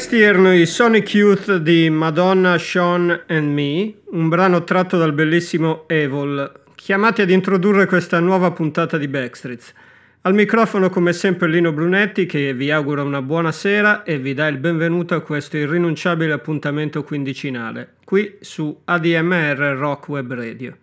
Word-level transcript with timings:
Questi 0.00 0.22
erano 0.22 0.54
i 0.54 0.64
Sonic 0.64 1.12
Youth 1.12 1.56
di 1.56 1.90
Madonna, 1.90 2.56
Sean 2.56 3.24
and 3.26 3.52
Me, 3.52 3.96
un 4.12 4.30
brano 4.30 4.64
tratto 4.64 4.96
dal 4.96 5.12
bellissimo 5.12 5.84
Evil, 5.88 6.50
chiamati 6.74 7.20
ad 7.20 7.28
introdurre 7.28 7.84
questa 7.84 8.18
nuova 8.18 8.50
puntata 8.50 8.96
di 8.96 9.08
Backstreets. 9.08 9.74
Al 10.22 10.32
microfono 10.32 10.88
come 10.88 11.12
sempre 11.12 11.48
Lino 11.48 11.72
Brunetti 11.72 12.24
che 12.24 12.54
vi 12.54 12.70
augura 12.70 13.02
una 13.02 13.20
buona 13.20 13.52
sera 13.52 14.02
e 14.02 14.18
vi 14.18 14.32
dà 14.32 14.46
il 14.46 14.56
benvenuto 14.56 15.14
a 15.14 15.20
questo 15.20 15.58
irrinunciabile 15.58 16.32
appuntamento 16.32 17.02
quindicinale, 17.02 17.96
qui 18.02 18.38
su 18.40 18.74
ADMR 18.82 19.76
Rock 19.76 20.08
Web 20.08 20.32
Radio. 20.32 20.76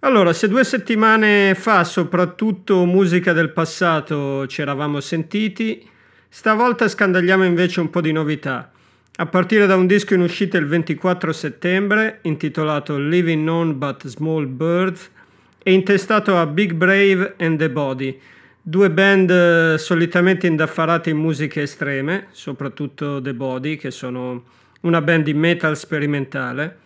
Allora, 0.00 0.32
se 0.32 0.48
due 0.48 0.64
settimane 0.64 1.54
fa 1.54 1.84
soprattutto 1.84 2.84
musica 2.86 3.32
del 3.32 3.50
passato 3.50 4.48
ci 4.48 4.62
eravamo 4.62 4.98
sentiti, 4.98 5.94
stavolta 6.38 6.86
scandagliamo 6.86 7.44
invece 7.44 7.80
un 7.80 7.88
po' 7.88 8.02
di 8.02 8.12
novità, 8.12 8.70
a 9.16 9.24
partire 9.24 9.66
da 9.66 9.74
un 9.74 9.86
disco 9.86 10.12
in 10.12 10.20
uscita 10.20 10.58
il 10.58 10.66
24 10.66 11.32
settembre 11.32 12.18
intitolato 12.24 12.98
Living 12.98 13.42
Non 13.42 13.78
But 13.78 14.06
Small 14.06 14.46
Birds 14.46 15.10
e 15.62 15.72
intestato 15.72 16.36
a 16.36 16.44
Big 16.44 16.74
Brave 16.74 17.36
and 17.38 17.58
The 17.58 17.70
Body, 17.70 18.20
Due 18.60 18.90
band 18.90 19.30
eh, 19.30 19.78
solitamente 19.78 20.46
indaffarate 20.46 21.08
in 21.08 21.16
musiche 21.16 21.62
estreme, 21.62 22.26
soprattutto 22.32 23.18
The 23.22 23.32
Body, 23.32 23.76
che 23.76 23.90
sono 23.90 24.44
una 24.82 25.00
band 25.00 25.24
di 25.24 25.32
metal 25.32 25.74
sperimentale, 25.74 26.76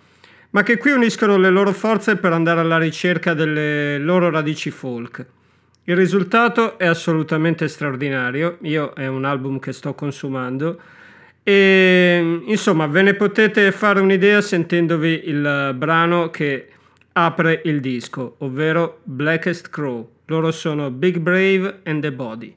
ma 0.50 0.62
che 0.62 0.78
qui 0.78 0.92
uniscono 0.92 1.36
le 1.36 1.50
loro 1.50 1.72
forze 1.72 2.14
per 2.14 2.32
andare 2.32 2.60
alla 2.60 2.78
ricerca 2.78 3.34
delle 3.34 3.98
loro 3.98 4.30
radici 4.30 4.70
folk. 4.70 5.26
Il 5.90 5.96
risultato 5.96 6.78
è 6.78 6.86
assolutamente 6.86 7.66
straordinario, 7.66 8.58
io 8.60 8.92
è 8.92 9.08
un 9.08 9.24
album 9.24 9.58
che 9.58 9.72
sto 9.72 9.92
consumando 9.92 10.78
e 11.42 12.42
insomma 12.46 12.86
ve 12.86 13.02
ne 13.02 13.14
potete 13.14 13.72
fare 13.72 13.98
un'idea 13.98 14.40
sentendovi 14.40 15.22
il 15.24 15.74
brano 15.76 16.30
che 16.30 16.68
apre 17.10 17.62
il 17.64 17.80
disco, 17.80 18.36
ovvero 18.38 19.00
Blackest 19.02 19.68
Crow. 19.70 20.08
Loro 20.26 20.52
sono 20.52 20.92
Big 20.92 21.18
Brave 21.18 21.80
and 21.82 22.02
The 22.02 22.12
Body. 22.12 22.54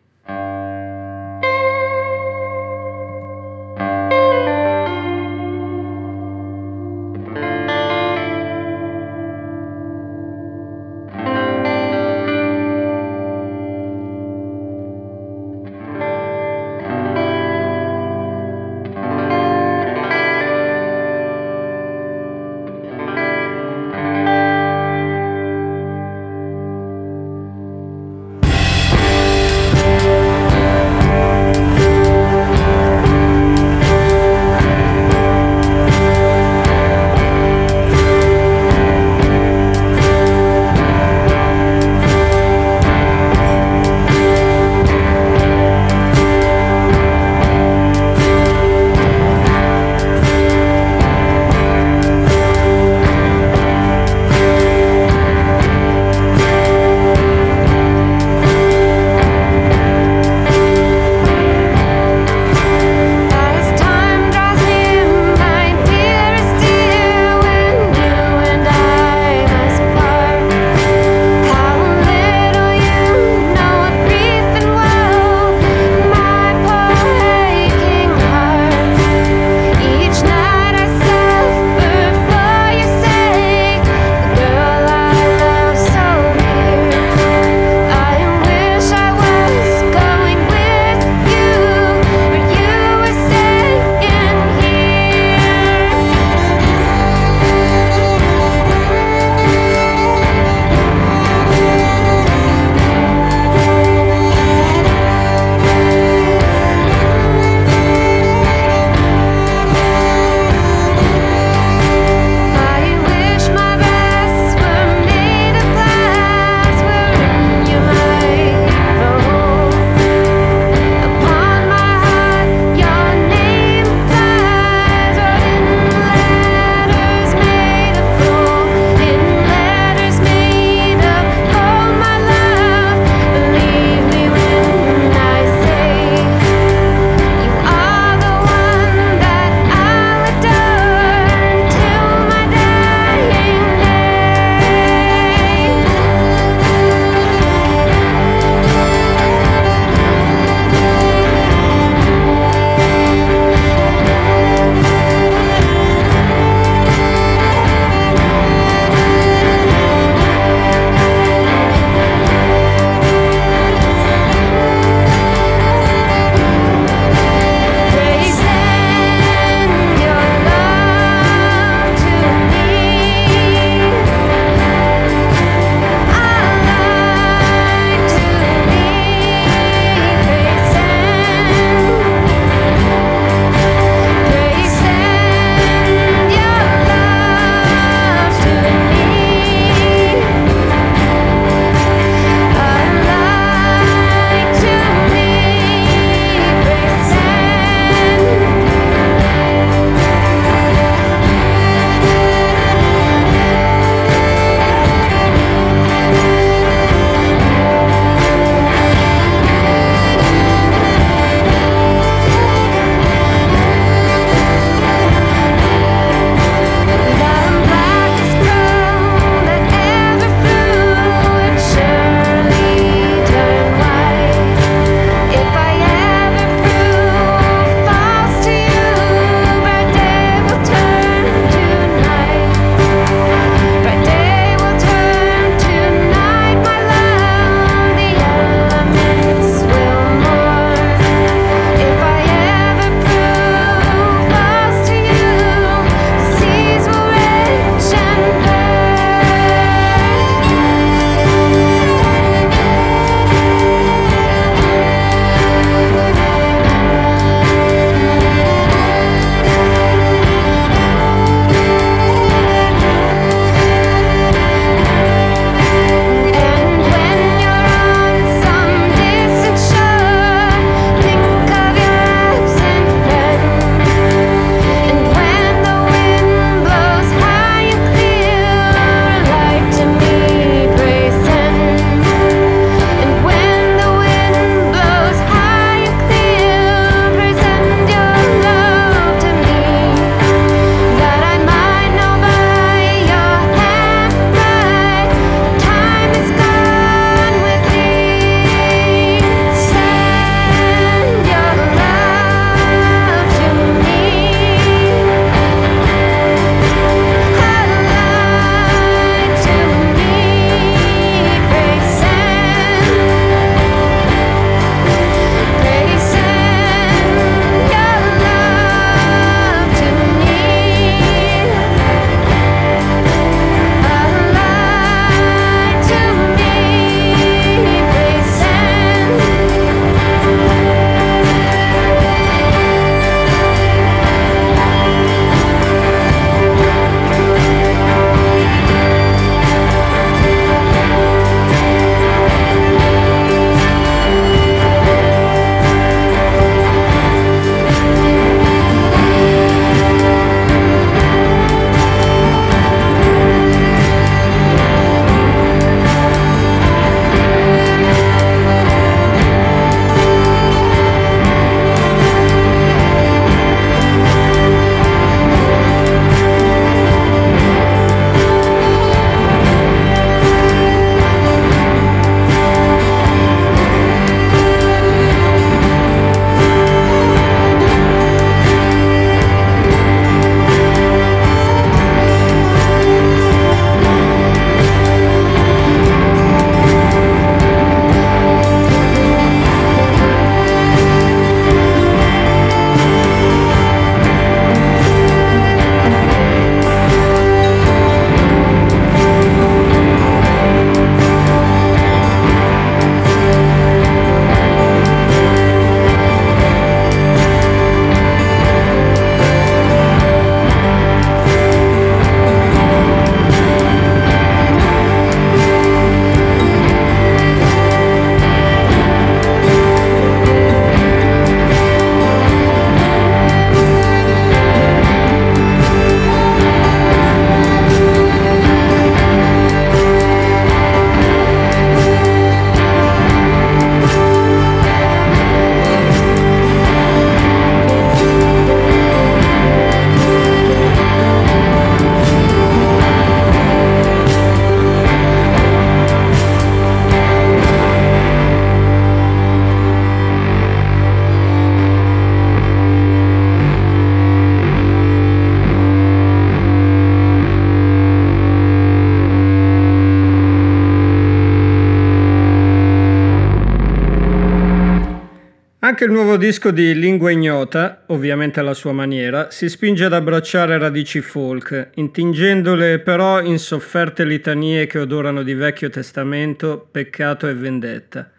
Anche 465.83 465.95
il 465.95 466.01
nuovo 466.01 466.17
disco 466.17 466.51
di 466.51 466.73
Lingua 466.79 467.11
Ignota, 467.11 467.83
ovviamente 467.87 468.39
alla 468.39 468.53
sua 468.53 468.71
maniera, 468.71 469.31
si 469.31 469.49
spinge 469.49 469.83
ad 469.83 469.91
abbracciare 469.91 470.57
radici 470.57 471.01
folk, 471.01 471.71
intingendole 471.73 472.79
però 472.79 473.21
in 473.21 473.37
sofferte 473.37 474.05
litanie 474.05 474.65
che 474.65 474.79
odorano 474.79 475.23
di 475.23 475.33
Vecchio 475.33 475.69
Testamento, 475.69 476.69
peccato 476.71 477.27
e 477.27 477.33
vendetta. 477.33 478.09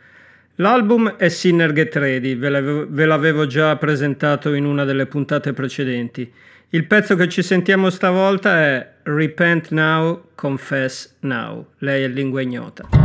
L'album 0.57 1.17
è 1.17 1.31
Sinner 1.31 1.73
Get 1.73 1.97
Ready, 1.97 2.37
ve 2.37 3.07
l'avevo 3.07 3.47
già 3.47 3.75
presentato 3.77 4.53
in 4.53 4.67
una 4.67 4.85
delle 4.85 5.07
puntate 5.07 5.55
precedenti. 5.55 6.31
Il 6.69 6.85
pezzo 6.85 7.17
che 7.17 7.31
ci 7.31 7.41
sentiamo 7.41 7.89
stavolta 7.89 8.61
è 8.61 8.91
Repent 9.05 9.71
Now, 9.71 10.25
Confess 10.35 11.15
Now. 11.21 11.69
Lei 11.79 12.03
è 12.05 12.09
lingua 12.09 12.43
ignota. 12.43 13.04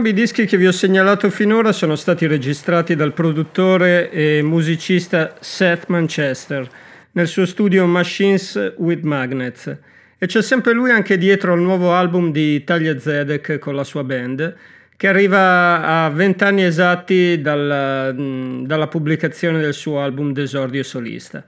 Entrambi 0.00 0.18
i 0.18 0.24
dischi 0.24 0.46
che 0.46 0.56
vi 0.56 0.66
ho 0.66 0.72
segnalato 0.72 1.28
finora 1.28 1.72
sono 1.72 1.94
stati 1.94 2.26
registrati 2.26 2.96
dal 2.96 3.12
produttore 3.12 4.10
e 4.10 4.40
musicista 4.42 5.36
Seth 5.40 5.88
Manchester 5.88 6.66
nel 7.10 7.26
suo 7.26 7.44
studio 7.44 7.84
Machines 7.84 8.76
with 8.78 9.02
Magnets 9.02 9.76
e 10.16 10.26
c'è 10.26 10.40
sempre 10.40 10.72
lui 10.72 10.90
anche 10.90 11.18
dietro 11.18 11.52
al 11.52 11.60
nuovo 11.60 11.92
album 11.92 12.32
di 12.32 12.64
Talia 12.64 12.98
Zedek 12.98 13.58
con 13.58 13.74
la 13.74 13.84
sua 13.84 14.02
band 14.02 14.56
che 14.96 15.06
arriva 15.06 16.04
a 16.04 16.08
vent'anni 16.08 16.62
esatti 16.62 17.38
dalla, 17.42 18.10
dalla 18.10 18.88
pubblicazione 18.88 19.60
del 19.60 19.74
suo 19.74 20.00
album 20.00 20.32
d'esordio 20.32 20.82
solista. 20.82 21.44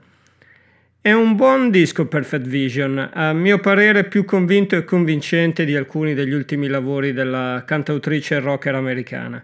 È 1.05 1.11
un 1.11 1.35
buon 1.35 1.69
disco 1.69 2.07
Perfect 2.07 2.47
Vision, 2.47 3.09
a 3.11 3.33
mio 3.33 3.59
parere 3.59 4.05
più 4.05 4.23
convinto 4.23 4.77
e 4.77 4.85
convincente 4.85 5.65
di 5.65 5.75
alcuni 5.75 6.13
degli 6.13 6.31
ultimi 6.31 6.69
lavori 6.69 7.11
della 7.11 7.63
cantautrice 7.67 8.39
rocker 8.39 8.75
americana. 8.75 9.43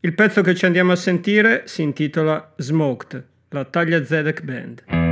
Il 0.00 0.14
pezzo 0.14 0.40
che 0.40 0.54
ci 0.54 0.64
andiamo 0.64 0.92
a 0.92 0.96
sentire 0.96 1.64
si 1.66 1.82
intitola 1.82 2.54
Smoked, 2.56 3.22
la 3.50 3.64
Taglia 3.66 4.02
Zedek 4.02 4.44
Band. 4.44 5.03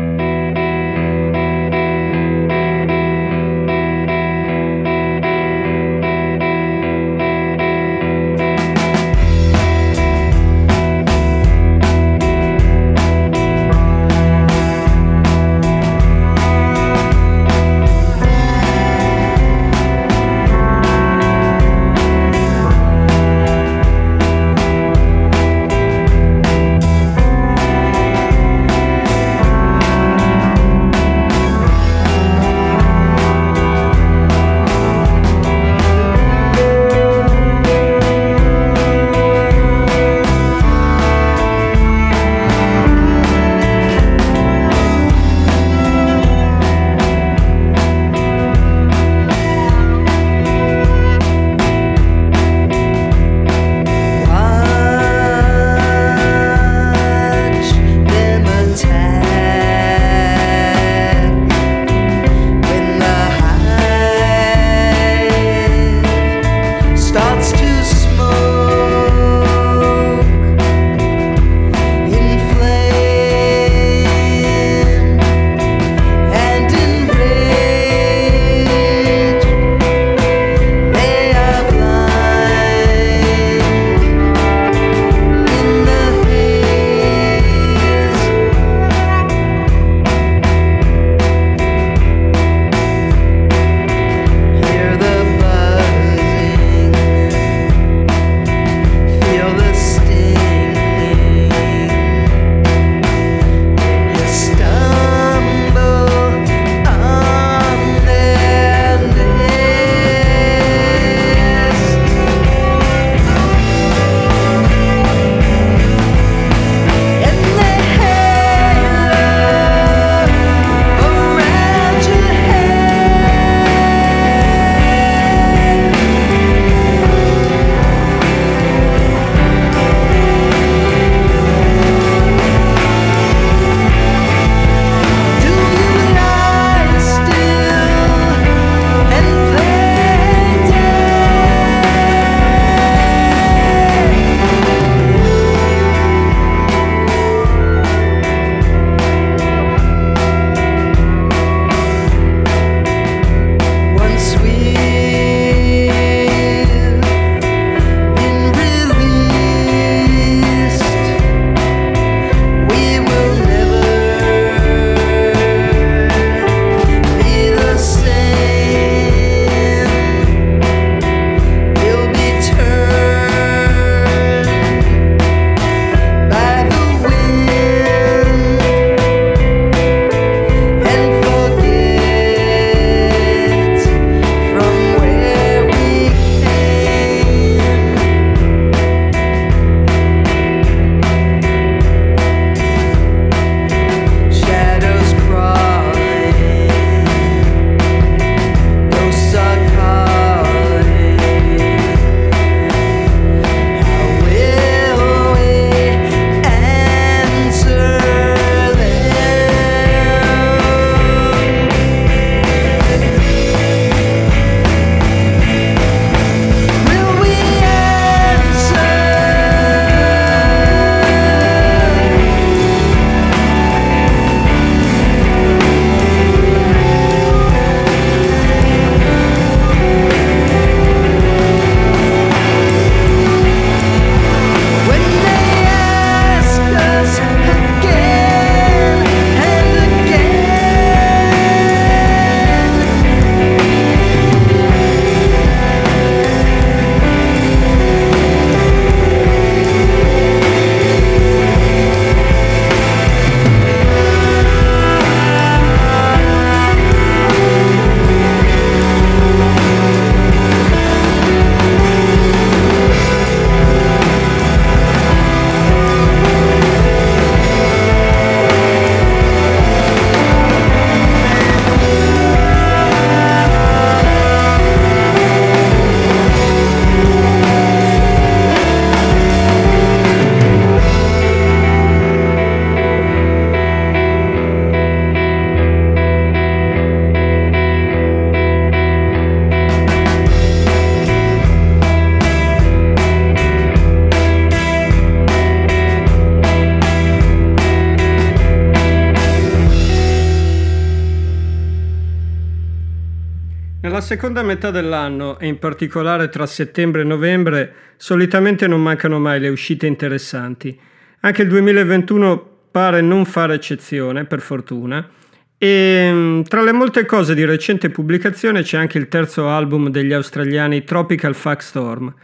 Seconda 304.12 304.42
metà 304.42 304.70
dell'anno 304.70 305.38
e 305.38 305.46
in 305.46 305.58
particolare 305.58 306.28
tra 306.28 306.44
settembre 306.44 307.00
e 307.00 307.04
novembre 307.04 307.74
solitamente 307.96 308.66
non 308.66 308.82
mancano 308.82 309.18
mai 309.18 309.40
le 309.40 309.48
uscite 309.48 309.86
interessanti. 309.86 310.78
Anche 311.20 311.40
il 311.40 311.48
2021 311.48 312.50
pare 312.70 313.00
non 313.00 313.24
fare 313.24 313.54
eccezione, 313.54 314.26
per 314.26 314.40
fortuna. 314.40 315.08
E 315.56 316.10
mm, 316.12 316.42
tra 316.42 316.60
le 316.60 316.72
molte 316.72 317.06
cose 317.06 317.34
di 317.34 317.46
recente 317.46 317.88
pubblicazione 317.88 318.60
c'è 318.60 318.76
anche 318.76 318.98
il 318.98 319.08
terzo 319.08 319.48
album 319.48 319.88
degli 319.88 320.12
australiani 320.12 320.84
Tropical 320.84 321.34
Fuck 321.34 321.62
Storm, 321.62 322.14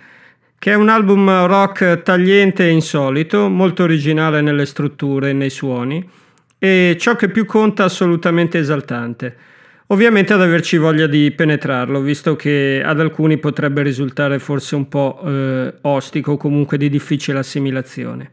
che 0.59 0.73
è 0.73 0.75
un 0.75 0.91
album 0.91 1.47
rock 1.47 2.03
tagliente 2.03 2.67
e 2.67 2.71
insolito, 2.71 3.49
molto 3.49 3.85
originale 3.85 4.43
nelle 4.43 4.67
strutture 4.67 5.31
e 5.31 5.33
nei 5.33 5.49
suoni, 5.49 6.07
e 6.59 6.99
ciò 7.01 7.17
che 7.17 7.31
più 7.31 7.47
conta 7.47 7.85
assolutamente 7.85 8.59
esaltante. 8.59 9.57
Ovviamente 9.91 10.35
ad 10.35 10.43
averci 10.43 10.77
voglia 10.77 11.07
di 11.07 11.31
penetrarlo, 11.31 12.03
visto 12.03 12.37
che 12.37 12.83
ad 12.85 13.01
alcuni 13.01 13.39
potrebbe 13.39 13.83
risultare 13.83 14.39
forse 14.39 14.75
un 14.75 14.87
po' 14.87 15.19
eh, 15.25 15.75
ostico 15.81 16.33
o 16.33 16.37
comunque 16.37 16.77
di 16.77 16.91
difficile 16.91 17.39
assimilazione. 17.39 18.31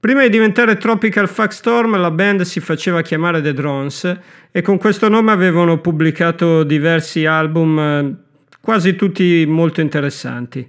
Prima 0.00 0.22
di 0.22 0.28
diventare 0.28 0.76
Tropical 0.76 1.28
Fuck 1.28 1.52
Storm 1.52 1.96
la 1.96 2.10
band 2.10 2.40
si 2.40 2.58
faceva 2.58 3.00
chiamare 3.00 3.40
The 3.42 3.52
Drones 3.52 4.18
e 4.50 4.60
con 4.60 4.76
questo 4.76 5.08
nome 5.08 5.30
avevano 5.30 5.78
pubblicato 5.78 6.64
diversi 6.64 7.26
album, 7.26 7.78
eh, 7.78 8.14
quasi 8.60 8.96
tutti 8.96 9.44
molto 9.46 9.80
interessanti. 9.80 10.66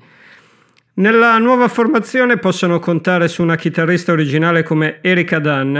Nella 0.96 1.40
nuova 1.40 1.68
formazione 1.68 2.38
possono 2.38 2.78
contare 2.78 3.28
su 3.28 3.42
una 3.42 3.56
chitarrista 3.56 4.12
originale 4.12 4.62
come 4.62 5.00
Erika 5.02 5.40
Dunn 5.40 5.80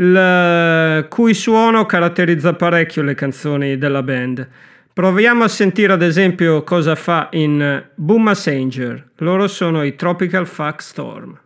il 0.00 1.06
cui 1.08 1.34
suono 1.34 1.84
caratterizza 1.86 2.52
parecchio 2.54 3.02
le 3.02 3.14
canzoni 3.14 3.78
della 3.78 4.02
band. 4.02 4.48
Proviamo 4.92 5.44
a 5.44 5.48
sentire 5.48 5.92
ad 5.92 6.02
esempio 6.02 6.62
cosa 6.62 6.94
fa 6.94 7.28
in 7.32 7.84
Boom 7.94 8.32
Sanger. 8.32 9.10
Loro 9.18 9.46
sono 9.46 9.82
i 9.82 9.94
Tropical 9.96 10.46
Fuck 10.46 10.82
Storm. 10.82 11.38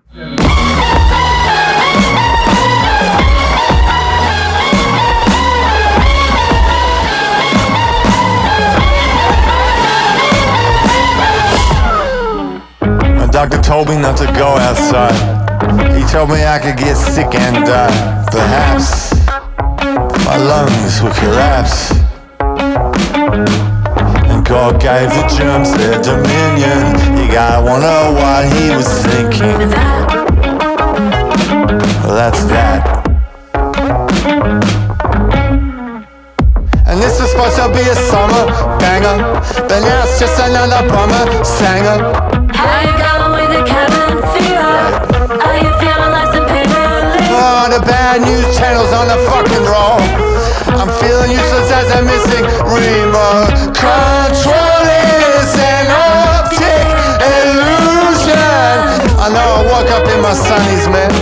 Doctor 13.30 13.60
told 13.60 13.88
me 13.88 13.96
not 13.96 14.18
to 14.18 14.26
go 14.32 14.56
outside. 14.58 15.41
He 15.96 16.02
told 16.10 16.30
me 16.30 16.44
I 16.44 16.58
could 16.58 16.76
get 16.76 16.96
sick 16.96 17.34
and 17.34 17.64
die. 17.64 18.24
Perhaps 18.30 19.14
my 20.26 20.36
lungs 20.36 21.00
would 21.02 21.14
collapse. 21.14 21.92
And 24.30 24.44
God 24.44 24.80
gave 24.80 25.10
the 25.10 25.24
germs 25.36 25.70
their 25.76 26.02
dominion. 26.02 26.82
You 27.16 27.30
gotta 27.30 27.64
wonder 27.64 28.12
what 28.18 28.44
he 28.52 28.70
was 28.74 28.88
thinking. 29.06 29.70
Well, 32.02 32.16
that's 32.16 32.44
that. 32.44 33.02
And 36.86 37.00
this 37.00 37.20
was 37.20 37.30
supposed 37.30 37.56
to 37.56 37.68
be 37.68 37.88
a 37.88 37.94
summer 37.94 38.46
banger, 38.78 39.16
but 39.68 39.80
now 39.80 40.02
it's 40.02 40.18
just 40.18 40.38
another 40.40 40.86
bummer 40.88 41.44
sanger. 41.44 41.98
How 42.52 42.80
you 42.82 42.92
going 42.98 43.32
with 43.32 43.50
the 43.56 43.62
Oh, 47.34 47.68
the 47.68 47.80
bad 47.86 48.20
news 48.22 48.46
channels 48.56 48.92
on 48.92 49.08
the 49.08 49.18
fucking 49.28 49.64
roll. 49.64 50.00
I'm 50.80 50.90
feeling 51.00 51.30
useless 51.30 51.70
as 51.70 51.88
a 51.92 52.00
missing 52.02 52.44
remote. 52.68 53.52
Control 53.76 54.84
is 54.88 55.52
an 55.56 55.86
optic 55.92 56.86
illusion. 57.20 58.76
I 59.20 59.28
know 59.32 59.48
I 59.60 59.62
woke 59.68 59.90
up 59.92 60.06
in 60.08 60.20
my 60.20 60.34
sunnies, 60.34 60.86
man. 60.92 61.12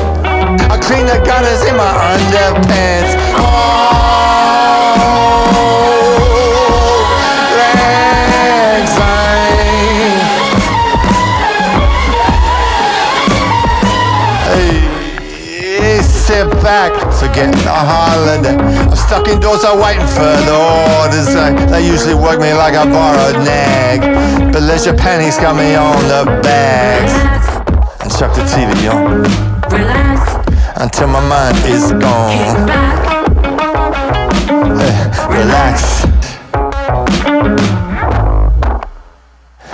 I 0.71 0.77
clean 0.79 1.07
the 1.07 1.19
gutters 1.27 1.63
in 1.69 1.77
my 1.77 1.93
underpants. 2.15 3.13
Oh, 3.39 4.30
back, 16.71 16.95
forgetting 17.19 17.67
a 17.67 17.79
holiday. 17.83 18.55
I'm 18.55 18.95
stuck 18.95 19.27
indoors, 19.27 19.67
I'm 19.67 19.83
waiting 19.83 20.07
for 20.07 20.35
the 20.47 20.55
orders. 21.03 21.27
They, 21.35 21.83
usually 21.83 22.15
work 22.15 22.39
me 22.39 22.55
like 22.55 22.75
a 22.79 22.87
borrowed 22.87 23.43
nag. 23.43 23.99
But 24.53 24.63
leisure 24.63 24.95
panties 24.95 25.37
got 25.37 25.57
me 25.57 25.75
on 25.75 25.99
the 26.07 26.23
bags. 26.47 27.11
And 28.01 28.11
chuck 28.15 28.31
the 28.39 28.47
TV 28.55 28.87
on 28.87 29.27
Relax, 29.75 30.19
until 30.79 31.09
my 31.09 31.23
mind 31.35 31.59
is 31.67 31.91
gone. 31.91 32.55
Relax. 35.27 36.07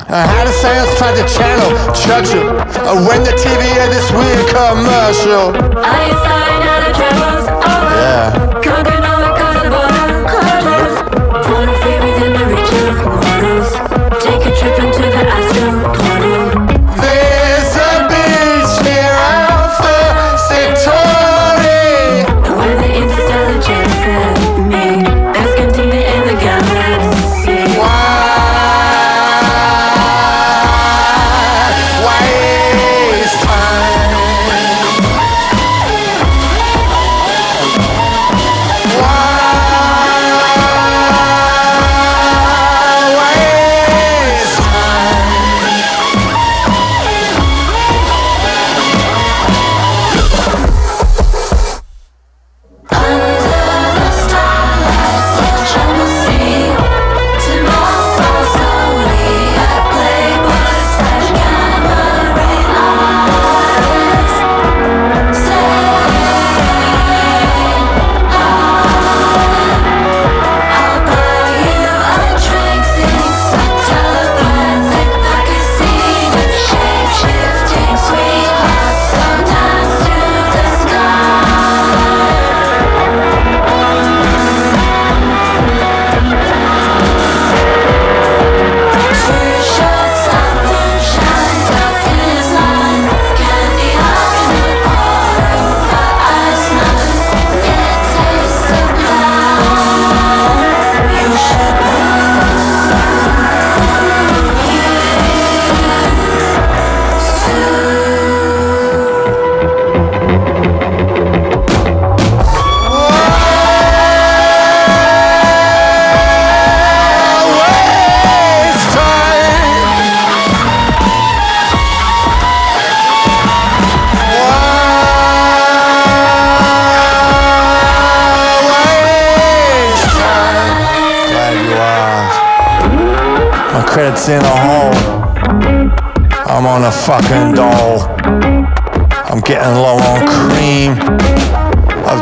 I 0.09 0.25
had 0.33 0.47
a 0.49 0.55
seance 0.61 0.97
tried 0.97 1.17
to 1.21 1.27
channel 1.37 1.71
Churchill 1.93 2.49
uh, 2.89 2.97
when 3.07 3.21
the 3.29 3.35
TV 3.45 3.63
had 3.77 3.91
this 3.93 4.09
weird 4.17 4.47
commercial. 4.49 5.53
are 5.85 6.09
you 6.09 6.46
yeah. 8.07 8.47
Take 14.21 14.47
a 14.47 14.57
trip 14.59 14.79
and 14.81 14.96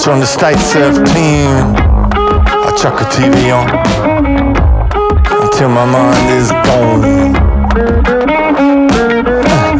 Joined 0.04 0.20
the 0.20 0.26
state 0.26 0.58
surf 0.58 0.98
uh, 0.98 1.04
team. 1.14 1.48
I 2.12 2.74
chuck 2.76 3.00
a 3.00 3.04
TV 3.08 3.48
on 3.56 3.64
until 5.42 5.70
my 5.70 5.86
mind 5.86 6.28
is 6.28 6.50
gone. 6.68 7.00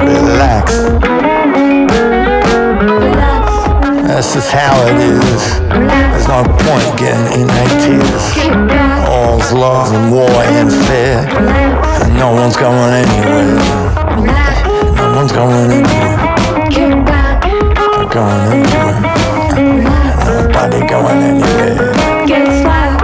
Relax. 0.01 0.73
That's 4.09 4.33
just 4.33 4.51
how 4.51 4.87
it 4.87 4.97
is. 4.97 5.61
There's 5.69 6.27
no 6.27 6.43
point 6.57 6.97
getting 6.99 7.43
in 7.43 7.49
tears. 7.85 8.25
All's 9.07 9.53
love 9.53 9.93
and 9.93 10.11
war 10.11 10.31
and 10.31 10.73
fear. 10.87 11.29
And 12.03 12.17
no 12.17 12.33
one's 12.33 12.57
going 12.57 12.95
anywhere. 12.95 13.61
No 14.97 15.13
one's 15.17 15.33
going 15.33 15.71
anywhere. 15.71 16.17
Going 18.09 18.53
anywhere. 18.55 19.94
Nobody 20.55 20.87
going 20.87 21.21
anywhere. 21.21 22.27
Get 22.27 22.47
slapped. 22.63 23.03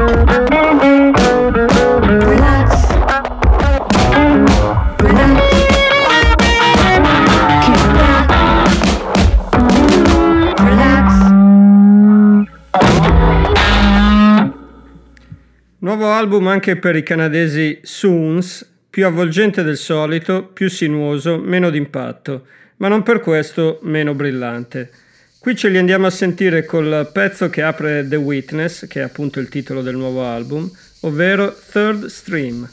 Relax. 2.23 2.87
Relax. 5.01 5.35
Kick 7.65 7.83
back. 7.97 8.31
Relax. 10.61 11.09
Nuovo 15.79 16.07
album 16.13 16.47
anche 16.47 16.77
per 16.77 16.95
i 16.95 17.03
canadesi 17.03 17.81
Soons, 17.83 18.65
più 18.89 19.07
avvolgente 19.07 19.65
del 19.65 19.77
solito, 19.77 20.45
più 20.45 20.71
sinuoso, 20.71 21.37
meno 21.37 21.69
d'impatto, 21.71 22.47
ma 22.77 22.87
non 22.87 23.03
per 23.03 23.19
questo 23.19 23.81
meno 23.83 24.15
brillante. 24.15 25.09
Qui 25.41 25.57
ce 25.57 25.71
li 25.71 25.79
andiamo 25.79 26.07
a 26.07 26.11
sentire 26.11 26.67
col 26.67 27.09
pezzo 27.11 27.49
che 27.49 27.63
apre 27.63 28.07
The 28.07 28.17
Witness, 28.17 28.87
che 28.87 29.01
è 29.01 29.05
appunto 29.05 29.41
il 29.41 29.49
titolo 29.49 29.81
del 29.81 29.97
nuovo 29.97 30.23
album, 30.23 30.71
ovvero 31.01 31.59
Third 31.73 32.05
Stream. 32.09 32.69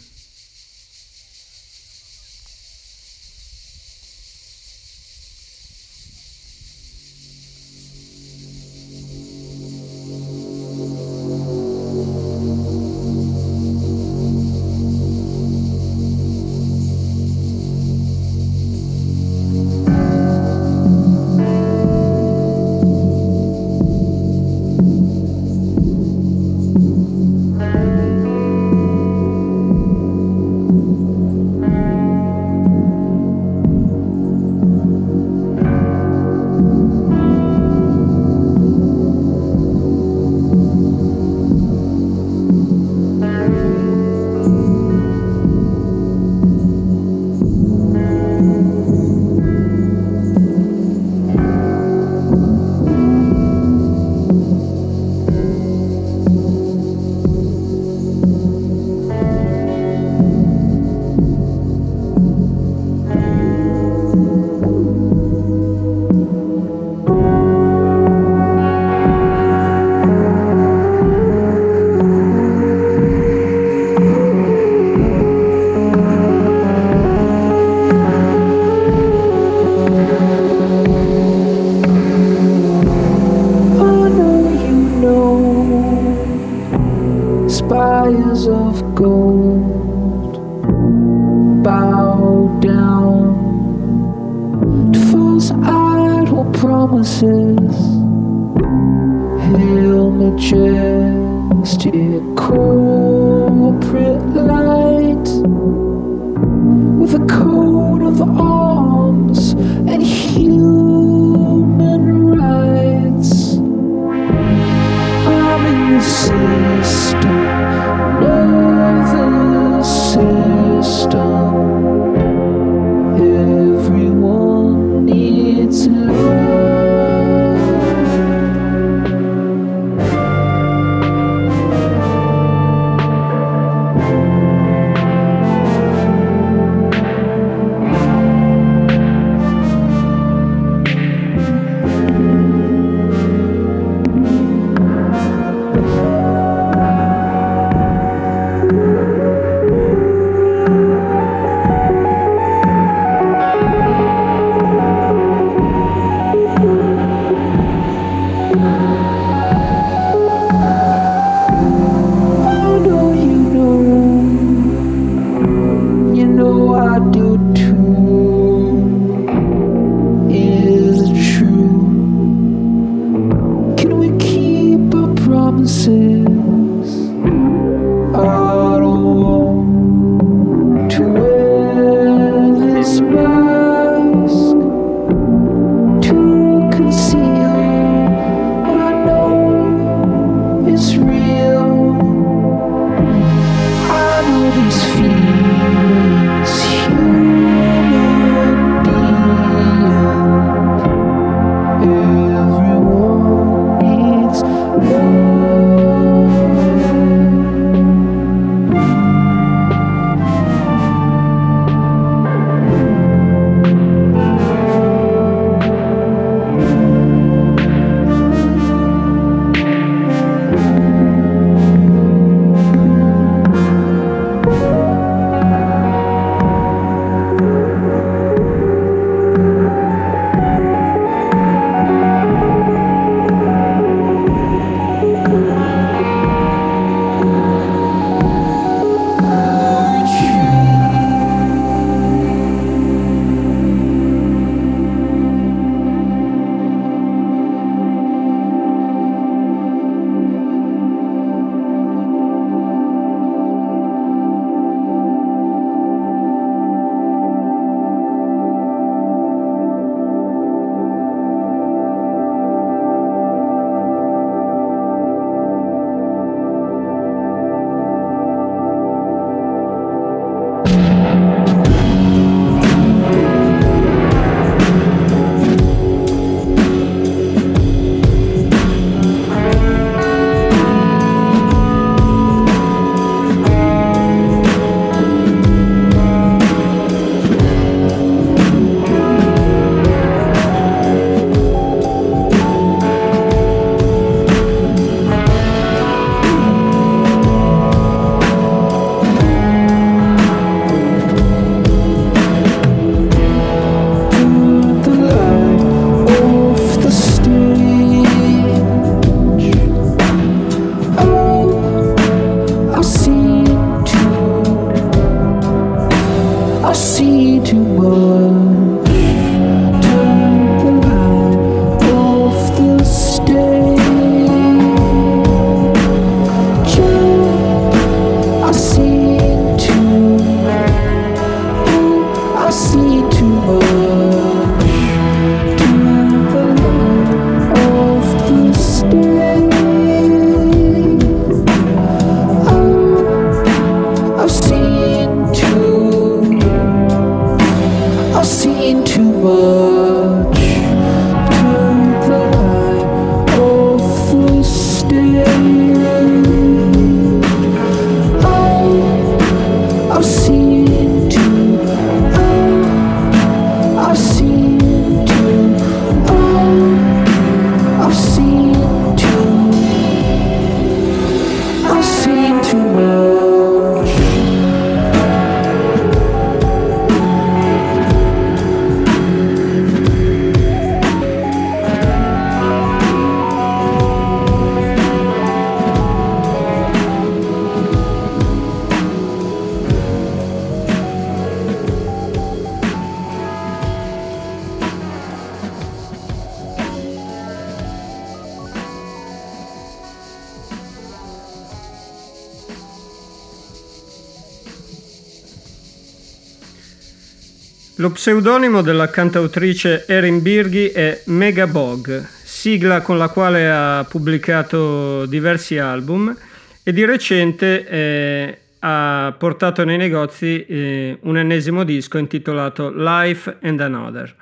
Lo 407.80 407.92
pseudonimo 407.92 408.64
della 408.64 408.90
cantautrice 408.90 409.86
Erin 409.86 410.24
Birghi 410.24 410.70
è 410.70 411.04
Megabog, 411.06 412.08
sigla 412.24 412.82
con 412.82 412.98
la 412.98 413.10
quale 413.10 413.48
ha 413.52 413.86
pubblicato 413.88 415.06
diversi 415.06 415.60
album 415.60 416.16
e 416.64 416.74
di 416.74 416.84
recente 416.86 417.68
eh, 417.68 418.38
ha 418.62 419.14
portato 419.16 419.64
nei 419.64 419.78
negozi 419.78 420.44
eh, 420.48 420.98
un 421.02 421.20
ennesimo 421.20 421.64
disco 421.64 422.00
intitolato 422.00 422.74
Life 422.76 423.38
and 423.44 423.62
Another. 423.62 424.16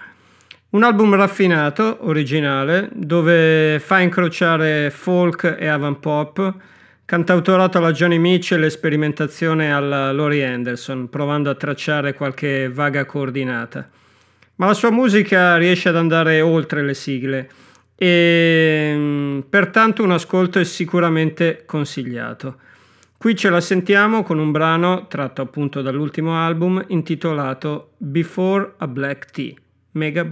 Un 0.71 0.83
album 0.83 1.15
raffinato, 1.15 1.99
originale, 2.01 2.89
dove 2.91 3.79
fa 3.79 4.01
incrociare 4.01 4.89
folk 4.89 5.55
e 5.57 5.67
avant 5.67 5.99
pop, 5.99 6.55
cantautorato 7.05 7.77
alla 7.77 7.91
Johnny 7.91 8.17
Mitchell 8.17 8.63
e 8.63 8.69
sperimentazione 8.69 9.71
alla 9.71 10.11
Laurie 10.11 10.45
Anderson, 10.45 11.07
provando 11.09 11.49
a 11.49 11.55
tracciare 11.55 12.13
qualche 12.13 12.69
vaga 12.69 13.05
coordinata. 13.05 13.87
Ma 14.55 14.65
la 14.65 14.73
sua 14.73 14.91
musica 14.91 15.57
riesce 15.57 15.89
ad 15.89 15.97
andare 15.97 16.41
oltre 16.41 16.81
le 16.83 16.93
sigle 16.93 17.49
e 17.95 18.93
mm, 18.95 19.39
pertanto 19.49 20.03
un 20.03 20.11
ascolto 20.11 20.59
è 20.59 20.63
sicuramente 20.63 21.63
consigliato. 21.65 22.57
Qui 23.17 23.35
ce 23.35 23.49
la 23.49 23.61
sentiamo 23.61 24.23
con 24.23 24.39
un 24.39 24.51
brano 24.51 25.07
tratto 25.07 25.41
appunto 25.41 25.81
dall'ultimo 25.81 26.37
album 26.37 26.83
intitolato 26.87 27.91
Before 27.97 28.73
a 28.77 28.87
Black 28.87 29.31
Tea. 29.31 29.53
Mega 29.91 30.25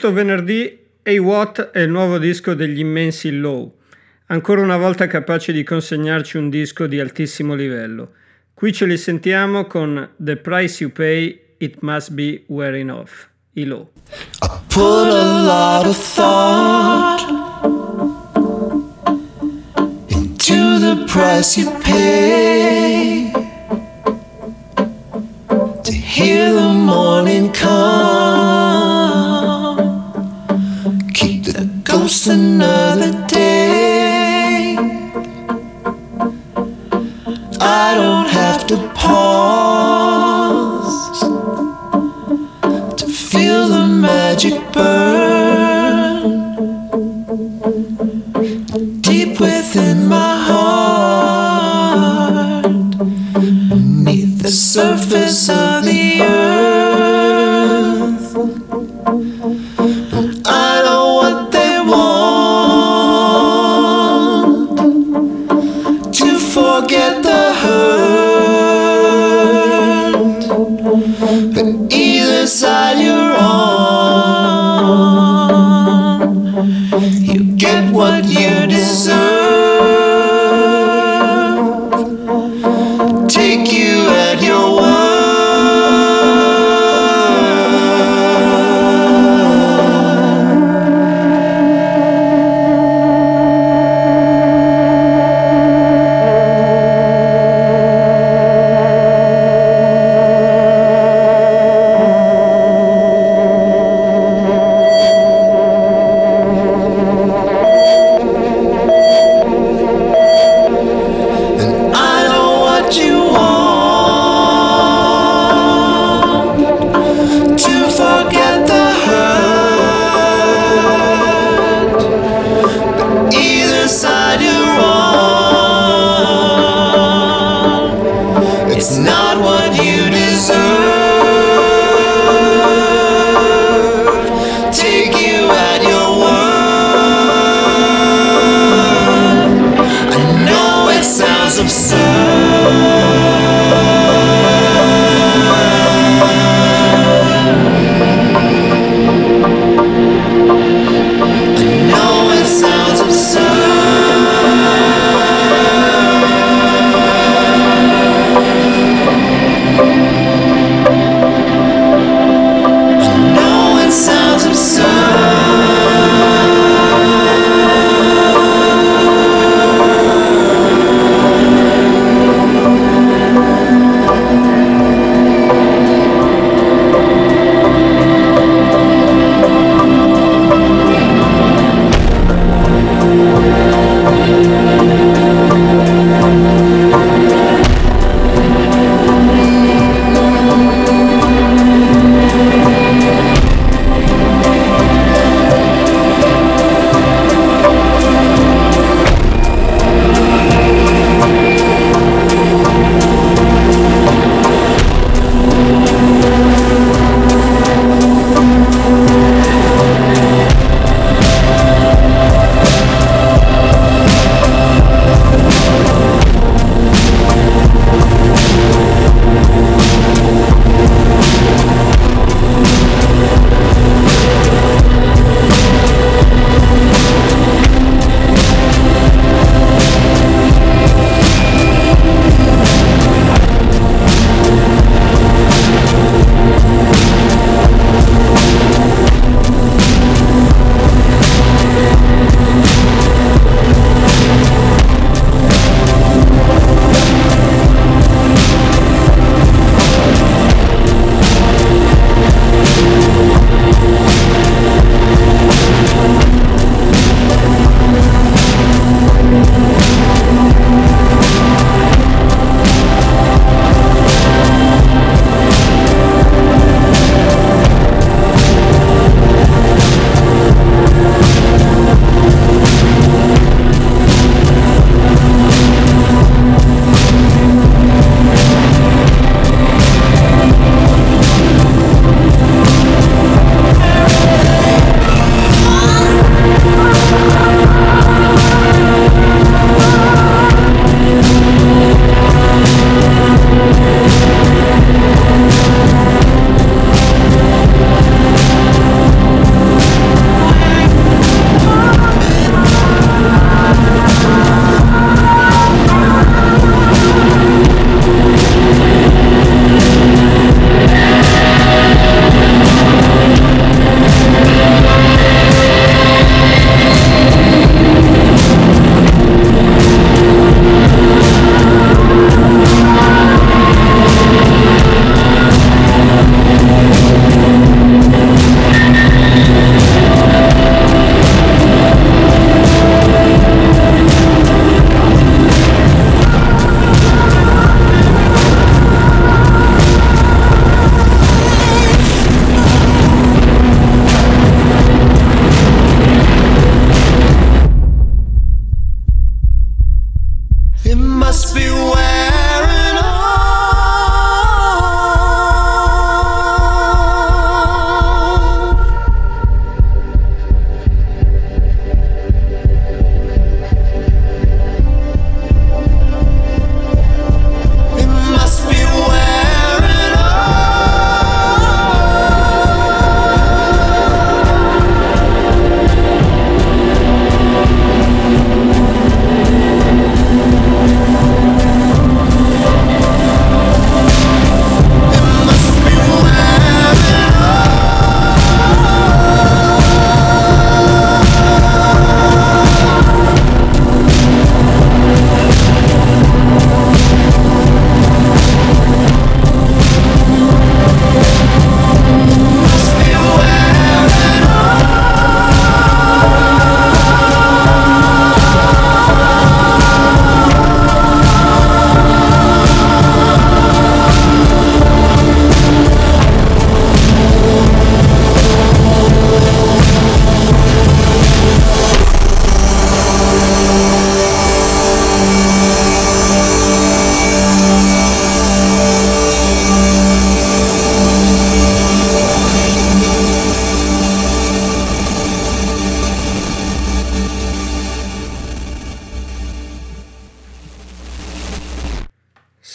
Giusto 0.00 0.16
venerdì, 0.16 0.78
What 1.18 1.72
è 1.72 1.80
il 1.80 1.90
nuovo 1.90 2.16
disco 2.16 2.54
degli 2.54 2.78
immensi 2.78 3.36
Low, 3.36 3.80
ancora 4.28 4.62
una 4.62 4.78
volta 4.78 5.06
capace 5.06 5.52
di 5.52 5.62
consegnarci 5.62 6.38
un 6.38 6.48
disco 6.48 6.86
di 6.86 6.98
altissimo 6.98 7.52
livello. 7.52 8.12
Qui 8.54 8.72
ce 8.72 8.86
li 8.86 8.96
sentiamo 8.96 9.66
con 9.66 10.12
The 10.16 10.36
Price 10.36 10.82
You 10.82 10.90
Pay, 10.90 11.56
It 11.58 11.80
Must 11.80 12.12
Be 12.12 12.44
Wearing 12.46 12.88
Off, 12.88 13.28
i 13.52 13.64
Low. 13.66 13.90
Put 14.68 14.80
a 14.80 15.44
lot 15.44 15.86
of 15.86 15.94
thought 15.94 17.20
into 20.08 20.78
the 20.78 21.04
price 21.08 21.60
you 21.60 21.70
pay 21.82 23.30
to 25.82 25.92
hear 25.92 26.54
the 26.54 26.72
morning 26.72 27.52
come. 27.52 27.99
listener 32.20 32.89
forget 66.80 67.22
the 67.22 67.52
hurt. 67.62 67.99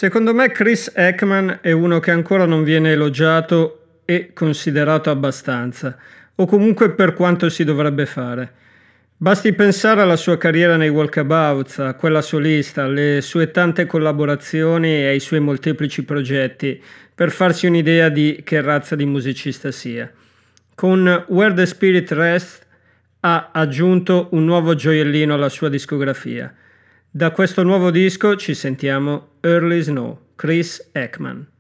Secondo 0.06 0.36
me 0.36 0.52
Chris 0.52 0.92
Ekman 0.94 1.62
è 1.64 1.72
uno 1.72 2.00
che 2.00 2.12
ancora 2.12 2.46
non 2.46 2.64
viene 2.64 2.92
elogiato 2.92 4.02
e 4.06 4.34
considerato 4.34 5.10
abbastanza, 5.10 5.98
o 6.36 6.46
comunque 6.46 6.92
per 6.92 7.16
quanto 7.16 7.50
si 7.50 7.64
dovrebbe 7.64 8.06
fare. 8.06 8.52
Basti 9.18 9.52
pensare 9.54 10.02
alla 10.02 10.16
sua 10.16 10.38
carriera 10.38 10.78
nei 10.78 10.90
walkabouts, 10.90 11.80
a 11.80 11.96
quella 11.96 12.22
solista, 12.22 12.84
alle 12.84 13.22
sue 13.22 13.50
tante 13.50 13.88
collaborazioni 13.88 14.90
e 14.90 15.08
ai 15.08 15.20
suoi 15.20 15.40
molteplici 15.40 16.04
progetti, 16.04 16.80
per 17.16 17.32
farsi 17.32 17.66
un'idea 17.66 18.10
di 18.10 18.42
che 18.44 18.62
razza 18.62 18.96
di 18.96 19.06
musicista 19.08 19.72
sia. 19.72 20.08
Con 20.76 21.26
Where 21.30 21.56
the 21.56 21.66
Spirit 21.66 22.12
Rests 22.12 22.62
ha 23.22 23.50
aggiunto 23.52 24.28
un 24.34 24.46
nuovo 24.46 24.76
gioiellino 24.76 25.34
alla 25.34 25.50
sua 25.50 25.70
discografia. 25.70 26.54
Da 27.16 27.32
questo 27.32 27.64
nuovo 27.64 27.92
disco 27.92 28.36
ci 28.36 28.54
sentiamo 28.54 29.38
Early 29.40 29.80
Snow, 29.80 30.34
Chris 30.36 30.90
Ekman. 30.92 31.55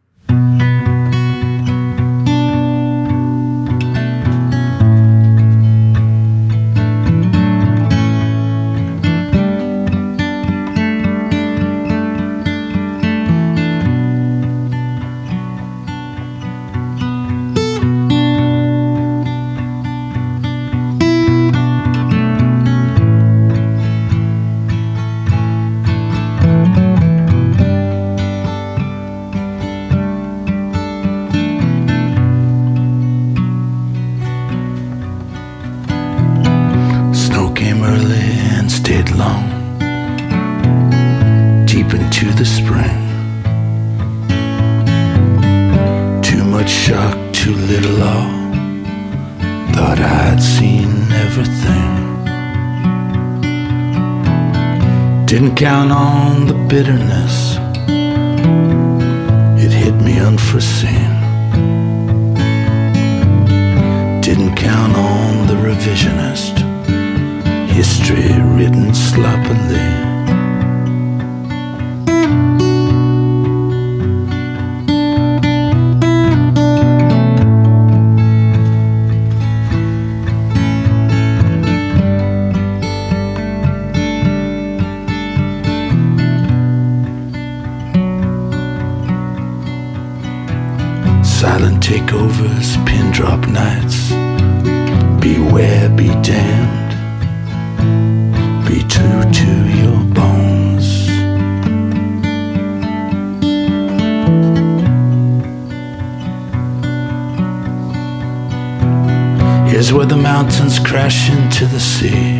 Here's 109.75 109.91
where 109.91 110.05
the 110.05 110.15
mountains 110.15 110.79
crash 110.79 111.29
into 111.29 111.65
the 111.65 111.81
sea. 111.81 112.39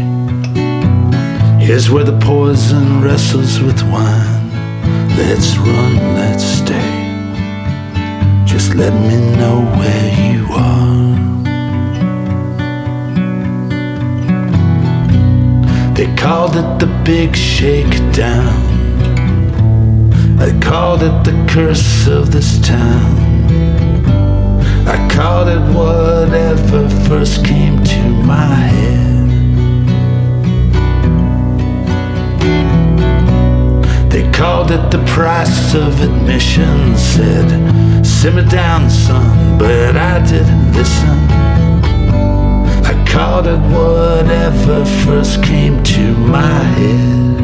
Here's 1.60 1.90
where 1.90 2.06
the 2.06 2.18
poison 2.18 3.02
wrestles 3.02 3.60
with 3.60 3.84
wine. 3.92 4.50
Let's 5.18 5.58
run, 5.58 5.98
let's 6.16 6.46
stay. 6.46 6.92
Just 8.46 8.74
let 8.76 8.94
me 8.94 9.18
know 9.36 9.66
where 9.76 10.14
you 10.32 10.48
are. 10.50 11.16
They 15.94 16.08
called 16.16 16.56
it 16.56 16.80
the 16.80 16.88
big 17.04 17.36
shakedown. 17.36 18.56
I 20.40 20.58
called 20.62 21.04
it 21.04 21.26
the 21.26 21.36
curse 21.50 22.08
of 22.08 22.32
this 22.32 22.66
town. 22.66 23.35
I 24.88 25.08
called 25.12 25.48
it 25.50 25.62
whatever 25.76 26.90
first 27.08 27.44
came 27.46 27.84
to 27.84 28.10
my 28.24 28.46
head. 28.46 29.06
They 34.12 34.30
called 34.32 34.72
it 34.72 34.92
the 34.92 35.04
price 35.08 35.74
of 35.74 36.02
admission. 36.02 36.96
Said, 36.98 38.06
simmer 38.06 38.46
down, 38.46 38.90
son, 38.90 39.58
but 39.58 39.98
I 39.98 40.24
didn't 40.24 40.74
listen. 40.74 41.18
I 42.86 42.94
called 43.08 43.48
it 43.48 43.60
whatever 43.76 44.86
first 45.04 45.44
came 45.44 45.84
to 45.84 46.14
my 46.18 46.64
head. 46.80 47.35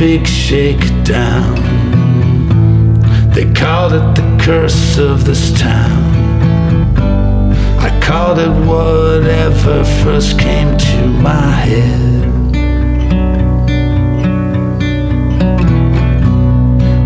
Big 0.00 0.26
shakedown. 0.26 1.56
They 3.34 3.52
called 3.52 3.92
it 3.92 4.14
the 4.14 4.38
curse 4.42 4.96
of 4.96 5.26
this 5.26 5.52
town. 5.60 6.00
I 7.78 7.90
called 8.00 8.38
it 8.38 8.48
whatever 8.66 9.84
first 10.02 10.38
came 10.38 10.74
to 10.78 11.06
my 11.06 11.50
head. 11.68 12.22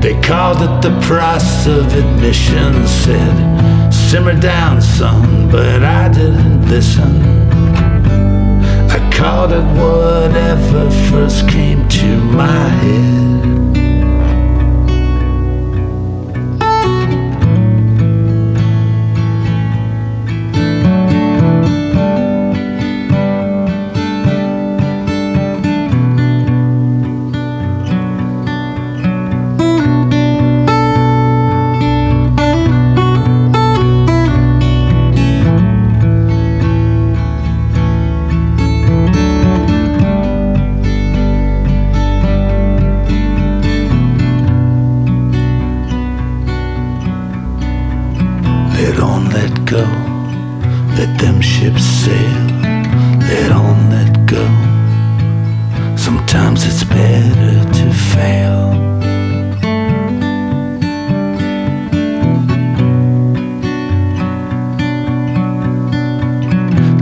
They 0.00 0.14
called 0.20 0.58
it 0.62 0.80
the 0.80 0.96
price 1.00 1.66
of 1.66 1.92
admission. 1.92 2.86
Said, 2.86 3.92
simmer 3.92 4.38
down, 4.38 4.80
son, 4.80 5.50
but 5.50 5.82
I 5.82 6.08
didn't 6.10 6.68
listen. 6.68 7.22
I 8.88 9.00
called 9.12 9.50
it 9.50 9.66
whatever 9.82 10.88
first 11.10 11.48
came 11.48 11.83
to 12.04 12.16
my 12.36 12.68
head. 12.68 13.33
Let 49.34 49.52
go. 49.64 49.84
Let 50.98 51.10
them 51.18 51.40
ships 51.40 51.84
sail. 52.02 52.44
Let 53.30 53.50
on, 53.52 53.76
let 53.90 54.12
go. 54.34 54.44
Sometimes 55.96 56.58
it's 56.68 56.84
better 56.84 57.56
to 57.78 57.86
fail. 58.12 58.64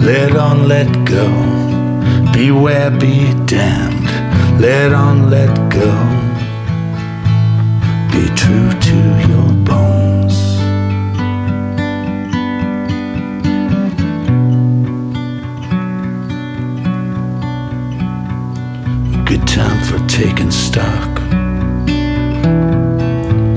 Let 0.08 0.32
on, 0.36 0.68
let 0.74 0.90
go. 1.16 1.28
Beware, 2.32 2.90
be 2.90 3.16
damned. 3.46 4.10
Let 4.60 4.92
on, 4.92 5.30
let 5.30 5.52
go. 5.80 5.92
Be 8.12 8.24
true 8.40 8.70
to 8.88 8.96
your 9.30 9.50
bones. 9.68 10.41
Good 19.32 19.48
time 19.48 19.82
for 19.84 19.98
taking 20.08 20.50
stock. 20.50 21.16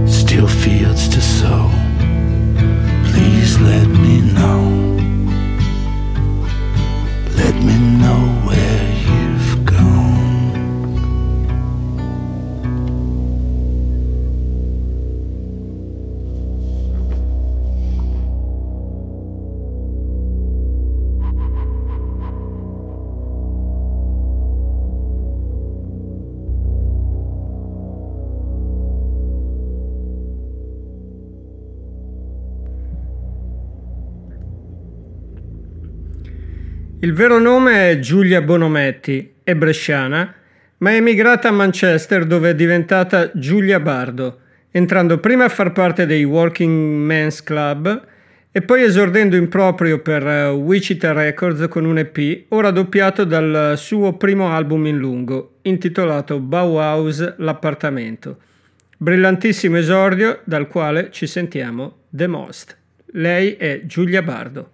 Still 0.07 0.47
fields 0.47 1.09
to 1.09 1.19
sow. 1.19 1.69
Please 3.11 3.59
let 3.59 3.85
me 3.85 4.21
know. 4.21 4.74
Il 37.05 37.13
vero 37.13 37.37
nome 37.37 37.91
è 37.91 37.99
Giulia 37.99 38.41
Bonometti, 38.41 39.33
è 39.43 39.53
bresciana, 39.53 40.33
ma 40.77 40.89
è 40.89 40.95
emigrata 40.95 41.49
a 41.49 41.51
Manchester 41.51 42.25
dove 42.25 42.49
è 42.49 42.55
diventata 42.55 43.29
Giulia 43.35 43.79
Bardo, 43.79 44.39
entrando 44.71 45.19
prima 45.19 45.43
a 45.43 45.49
far 45.49 45.71
parte 45.71 46.07
dei 46.07 46.23
Working 46.23 47.05
Men's 47.05 47.43
Club 47.43 48.07
e 48.51 48.59
poi 48.63 48.81
esordendo 48.81 49.35
in 49.35 49.49
proprio 49.49 49.99
per 49.99 50.25
eh, 50.25 50.49
Wichita 50.49 51.11
Records 51.11 51.67
con 51.67 51.85
un 51.85 51.99
EP, 51.99 52.45
ora 52.47 52.71
doppiato 52.71 53.23
dal 53.23 53.75
suo 53.77 54.13
primo 54.13 54.49
album 54.49 54.87
in 54.87 54.97
lungo, 54.97 55.57
intitolato 55.61 56.39
Bauhaus 56.39 57.35
L'appartamento. 57.37 58.39
Brillantissimo 58.97 59.77
esordio 59.77 60.39
dal 60.43 60.67
quale 60.67 61.09
ci 61.11 61.27
sentiamo 61.27 61.97
The 62.09 62.25
Most. 62.25 62.75
Lei 63.11 63.53
è 63.57 63.81
Giulia 63.85 64.23
Bardo. 64.23 64.71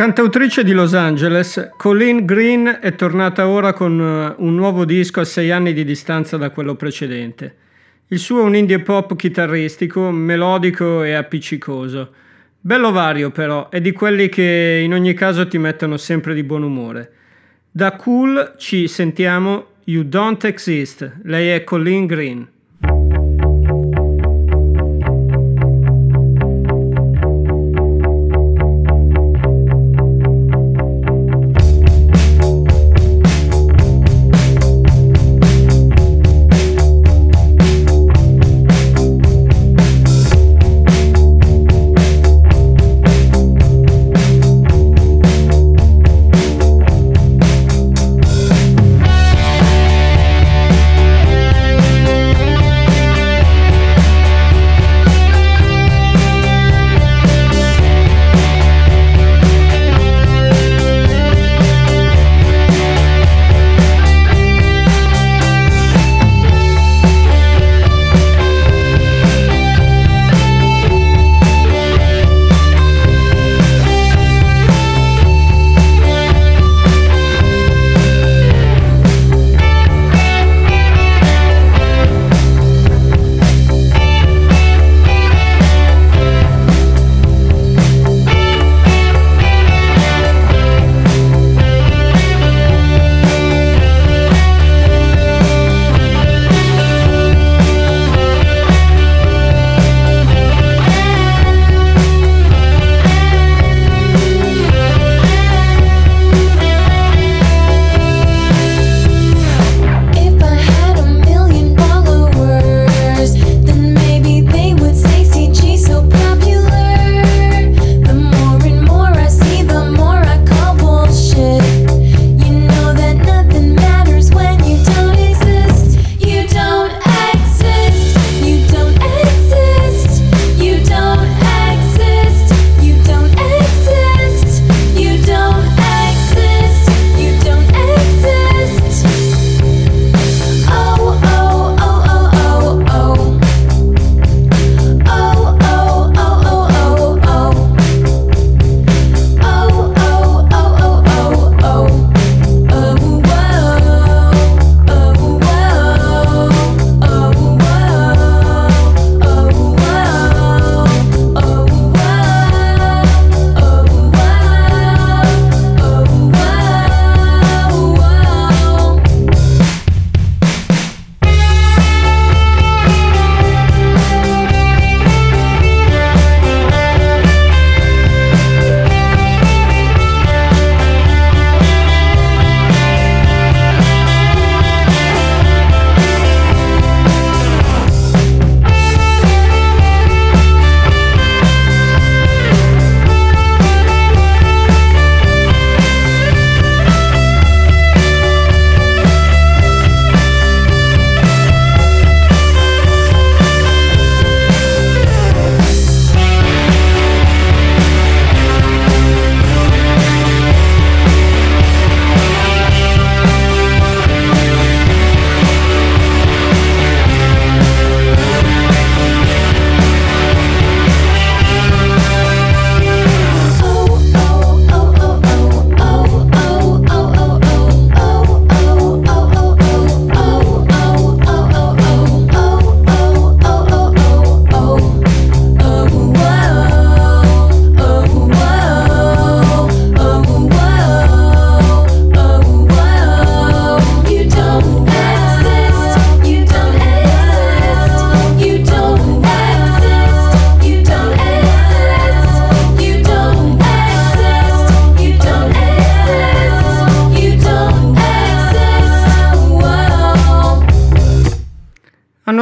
Cantautrice 0.00 0.64
di 0.64 0.72
Los 0.72 0.94
Angeles, 0.94 1.72
Colleen 1.76 2.24
Green 2.24 2.78
è 2.80 2.94
tornata 2.94 3.46
ora 3.48 3.74
con 3.74 4.00
eh, 4.00 4.34
un 4.38 4.54
nuovo 4.54 4.86
disco 4.86 5.20
a 5.20 5.24
sei 5.24 5.50
anni 5.50 5.74
di 5.74 5.84
distanza 5.84 6.38
da 6.38 6.48
quello 6.48 6.74
precedente. 6.74 7.56
Il 8.06 8.18
suo 8.18 8.40
è 8.40 8.44
un 8.44 8.56
indie 8.56 8.80
pop 8.80 9.14
chitarristico, 9.14 10.10
melodico 10.10 11.02
e 11.02 11.12
appiccicoso. 11.12 12.12
Bello 12.58 12.92
vario 12.92 13.30
però, 13.30 13.68
è 13.68 13.82
di 13.82 13.92
quelli 13.92 14.30
che 14.30 14.80
in 14.82 14.94
ogni 14.94 15.12
caso 15.12 15.46
ti 15.46 15.58
mettono 15.58 15.98
sempre 15.98 16.32
di 16.32 16.44
buon 16.44 16.62
umore. 16.62 17.12
Da 17.70 17.94
Cool 17.96 18.54
ci 18.56 18.88
sentiamo 18.88 19.66
You 19.84 20.04
Don't 20.04 20.42
Exist, 20.44 21.18
lei 21.24 21.50
è 21.50 21.62
Colleen 21.62 22.06
Green. 22.06 22.48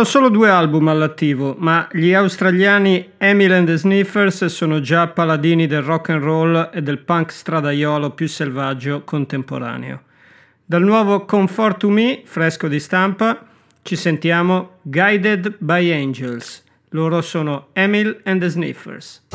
Solo 0.08 0.30
due 0.30 0.48
album 0.48 0.88
all'attivo, 0.88 1.54
ma 1.58 1.86
gli 1.92 2.14
australiani 2.14 3.10
Emil 3.18 3.52
and 3.52 3.66
the 3.66 3.76
Sniffers 3.76 4.46
sono 4.46 4.80
già 4.80 5.06
paladini 5.08 5.66
del 5.66 5.82
rock 5.82 6.08
and 6.08 6.22
roll 6.22 6.70
e 6.72 6.80
del 6.80 7.00
punk 7.00 7.30
stradaiolo 7.30 8.12
più 8.12 8.26
selvaggio 8.26 9.02
contemporaneo. 9.04 10.04
Dal 10.64 10.82
nuovo 10.82 11.26
Comfort 11.26 11.76
to 11.80 11.90
Me, 11.90 12.22
fresco 12.24 12.68
di 12.68 12.80
stampa, 12.80 13.46
ci 13.82 13.96
sentiamo 13.96 14.78
Guided 14.80 15.56
by 15.58 15.92
Angels. 15.92 16.64
Loro 16.92 17.20
sono 17.20 17.66
Emil 17.74 18.18
and 18.24 18.40
the 18.40 18.48
Sniffers. 18.48 19.26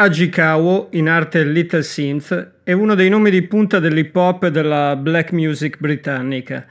Ajikawa, 0.00 0.86
in 0.90 1.08
arte 1.08 1.42
Little 1.42 1.82
Synth, 1.82 2.50
è 2.62 2.70
uno 2.70 2.94
dei 2.94 3.08
nomi 3.08 3.30
di 3.30 3.42
punta 3.42 3.80
dell'hip 3.80 4.14
hop 4.14 4.44
e 4.44 4.50
della 4.52 4.94
black 4.94 5.32
music 5.32 5.78
britannica. 5.80 6.64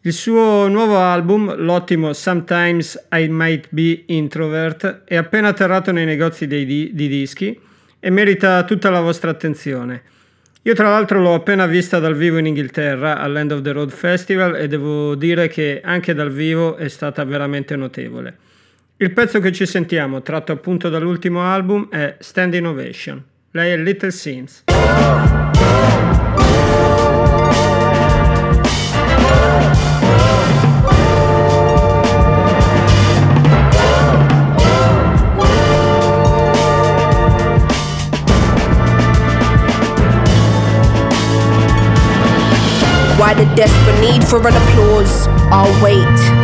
Il 0.00 0.12
suo 0.12 0.66
nuovo 0.66 0.98
album, 0.98 1.54
l'ottimo 1.58 2.12
Sometimes 2.12 3.06
I 3.12 3.28
Might 3.28 3.68
Be 3.70 4.02
Introvert, 4.06 5.04
è 5.04 5.14
appena 5.14 5.48
atterrato 5.48 5.92
nei 5.92 6.04
negozi 6.04 6.48
di, 6.48 6.90
di 6.92 7.08
dischi 7.08 7.56
e 8.00 8.10
merita 8.10 8.64
tutta 8.64 8.90
la 8.90 9.00
vostra 9.00 9.30
attenzione. 9.30 10.02
Io 10.62 10.74
tra 10.74 10.90
l'altro 10.90 11.20
l'ho 11.20 11.34
appena 11.34 11.66
vista 11.66 12.00
dal 12.00 12.16
vivo 12.16 12.38
in 12.38 12.46
Inghilterra 12.46 13.18
all'End 13.18 13.52
of 13.52 13.62
the 13.62 13.70
Road 13.70 13.90
Festival 13.90 14.56
e 14.56 14.66
devo 14.66 15.14
dire 15.14 15.46
che 15.46 15.80
anche 15.84 16.14
dal 16.14 16.32
vivo 16.32 16.74
è 16.74 16.88
stata 16.88 17.22
veramente 17.22 17.76
notevole. 17.76 18.36
Il 19.02 19.10
pezzo 19.10 19.40
che 19.40 19.50
ci 19.50 19.66
sentiamo, 19.66 20.22
tratto 20.22 20.52
appunto 20.52 20.88
dall'ultimo 20.88 21.42
album, 21.42 21.88
è 21.88 22.18
Stand 22.20 22.54
Innovation. 22.54 23.20
Lei 23.50 23.72
è 23.72 23.76
Little 23.76 24.12
Sims. 24.12 24.62
Why 43.18 43.34
the 43.34 43.52
desperate 43.56 44.00
need 44.00 44.22
for 44.22 44.38
an 44.46 44.54
applause? 44.54 45.26
I'll 45.50 45.82
wait. 45.82 46.41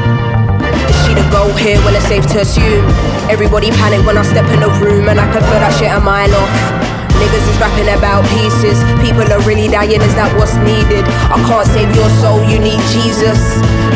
She 1.09 1.15
the 1.15 1.27
go 1.31 1.49
here? 1.57 1.79
Well, 1.79 1.97
it's 1.97 2.07
safe 2.07 2.27
to 2.33 2.41
assume. 2.41 2.85
Everybody 3.31 3.71
panic 3.71 4.05
when 4.07 4.19
I 4.19 4.23
step 4.23 4.45
in 4.53 4.61
the 4.61 4.69
room, 4.69 5.09
and 5.09 5.19
I 5.19 5.25
can 5.33 5.41
feel 5.41 5.61
that 5.61 5.75
shit 5.79 5.91
a 5.91 6.01
mile 6.01 6.35
off. 6.35 6.88
Niggas 7.19 7.47
is 7.51 7.59
rapping 7.59 7.91
about 7.91 8.23
pieces. 8.39 8.79
People 9.03 9.27
are 9.27 9.43
really 9.43 9.67
dying, 9.67 9.99
is 9.99 10.15
that 10.15 10.31
what's 10.39 10.55
needed? 10.63 11.03
I 11.31 11.39
can't 11.51 11.67
save 11.67 11.91
your 11.95 12.07
soul, 12.23 12.39
you 12.47 12.63
need 12.63 12.79
Jesus. 12.95 13.39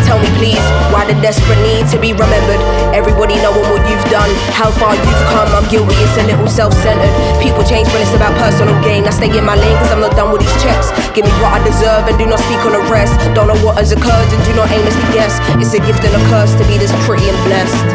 Tell 0.02 0.18
me 0.18 0.26
please, 0.36 0.62
why 0.90 1.06
the 1.06 1.14
desperate 1.22 1.62
need 1.62 1.86
to 1.94 1.98
be 2.02 2.10
remembered? 2.10 2.58
Everybody 2.90 3.38
knowing 3.38 3.62
what 3.70 3.80
you've 3.86 4.02
done, 4.10 4.28
how 4.58 4.74
far 4.74 4.98
you've 4.98 5.24
come. 5.30 5.46
I'm 5.54 5.66
guilty, 5.70 5.94
it's 6.02 6.18
a 6.18 6.26
little 6.26 6.50
self-centered. 6.50 7.14
People 7.38 7.62
change 7.62 7.86
when 7.94 8.02
it's 8.02 8.12
about 8.12 8.34
personal 8.42 8.74
gain. 8.82 9.06
I 9.06 9.14
stay 9.14 9.30
in 9.30 9.46
my 9.46 9.54
lane 9.54 9.78
cause 9.78 9.94
I'm 9.94 10.02
not 10.02 10.18
done 10.18 10.34
with 10.34 10.42
these 10.42 10.58
checks. 10.58 10.90
Give 11.14 11.22
me 11.22 11.32
what 11.38 11.54
I 11.54 11.60
deserve 11.62 12.10
and 12.10 12.18
do 12.18 12.26
not 12.26 12.42
speak 12.42 12.58
on 12.66 12.74
the 12.74 12.82
rest. 12.90 13.14
Don't 13.38 13.46
know 13.46 13.58
what 13.62 13.78
has 13.78 13.94
occurred 13.94 14.28
and 14.34 14.42
do 14.42 14.52
not 14.58 14.66
aimlessly 14.66 15.06
guess. 15.14 15.38
It's 15.62 15.72
a 15.78 15.80
gift 15.80 16.02
and 16.02 16.14
a 16.18 16.22
curse 16.26 16.58
to 16.58 16.64
be 16.66 16.74
this 16.74 16.90
pretty 17.06 17.30
and 17.30 17.38
blessed. 17.46 17.88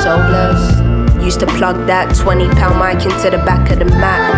So 0.00 0.16
blessed. 0.24 0.77
Used 1.28 1.40
to 1.40 1.46
plug 1.46 1.86
that 1.88 2.16
20 2.16 2.48
pound 2.56 2.80
mic 2.80 3.04
into 3.04 3.28
the 3.28 3.36
back 3.44 3.70
of 3.70 3.80
the 3.80 3.84
mat. 3.84 4.32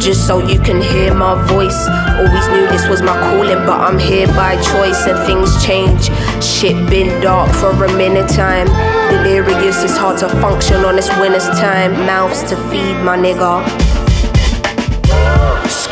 Just 0.00 0.28
so 0.28 0.38
you 0.38 0.60
can 0.60 0.80
hear 0.80 1.12
my 1.12 1.34
voice. 1.48 1.88
Always 2.18 2.46
knew 2.54 2.68
this 2.68 2.86
was 2.86 3.02
my 3.02 3.18
calling, 3.18 3.66
but 3.66 3.80
I'm 3.80 3.98
here 3.98 4.28
by 4.28 4.54
choice 4.62 5.08
and 5.08 5.18
things 5.26 5.50
change. 5.66 6.08
Shit 6.40 6.88
been 6.88 7.20
dark 7.20 7.52
for 7.56 7.72
a 7.72 7.92
minute 7.96 8.30
time. 8.30 8.68
Delirious, 9.10 9.82
it's 9.82 9.96
hard 9.96 10.18
to 10.18 10.28
function 10.40 10.84
on 10.84 10.94
this 10.94 11.10
winter's 11.18 11.48
time. 11.58 11.94
Mouths 12.06 12.44
to 12.44 12.56
feed, 12.70 12.94
my 13.02 13.18
nigga. 13.18 13.95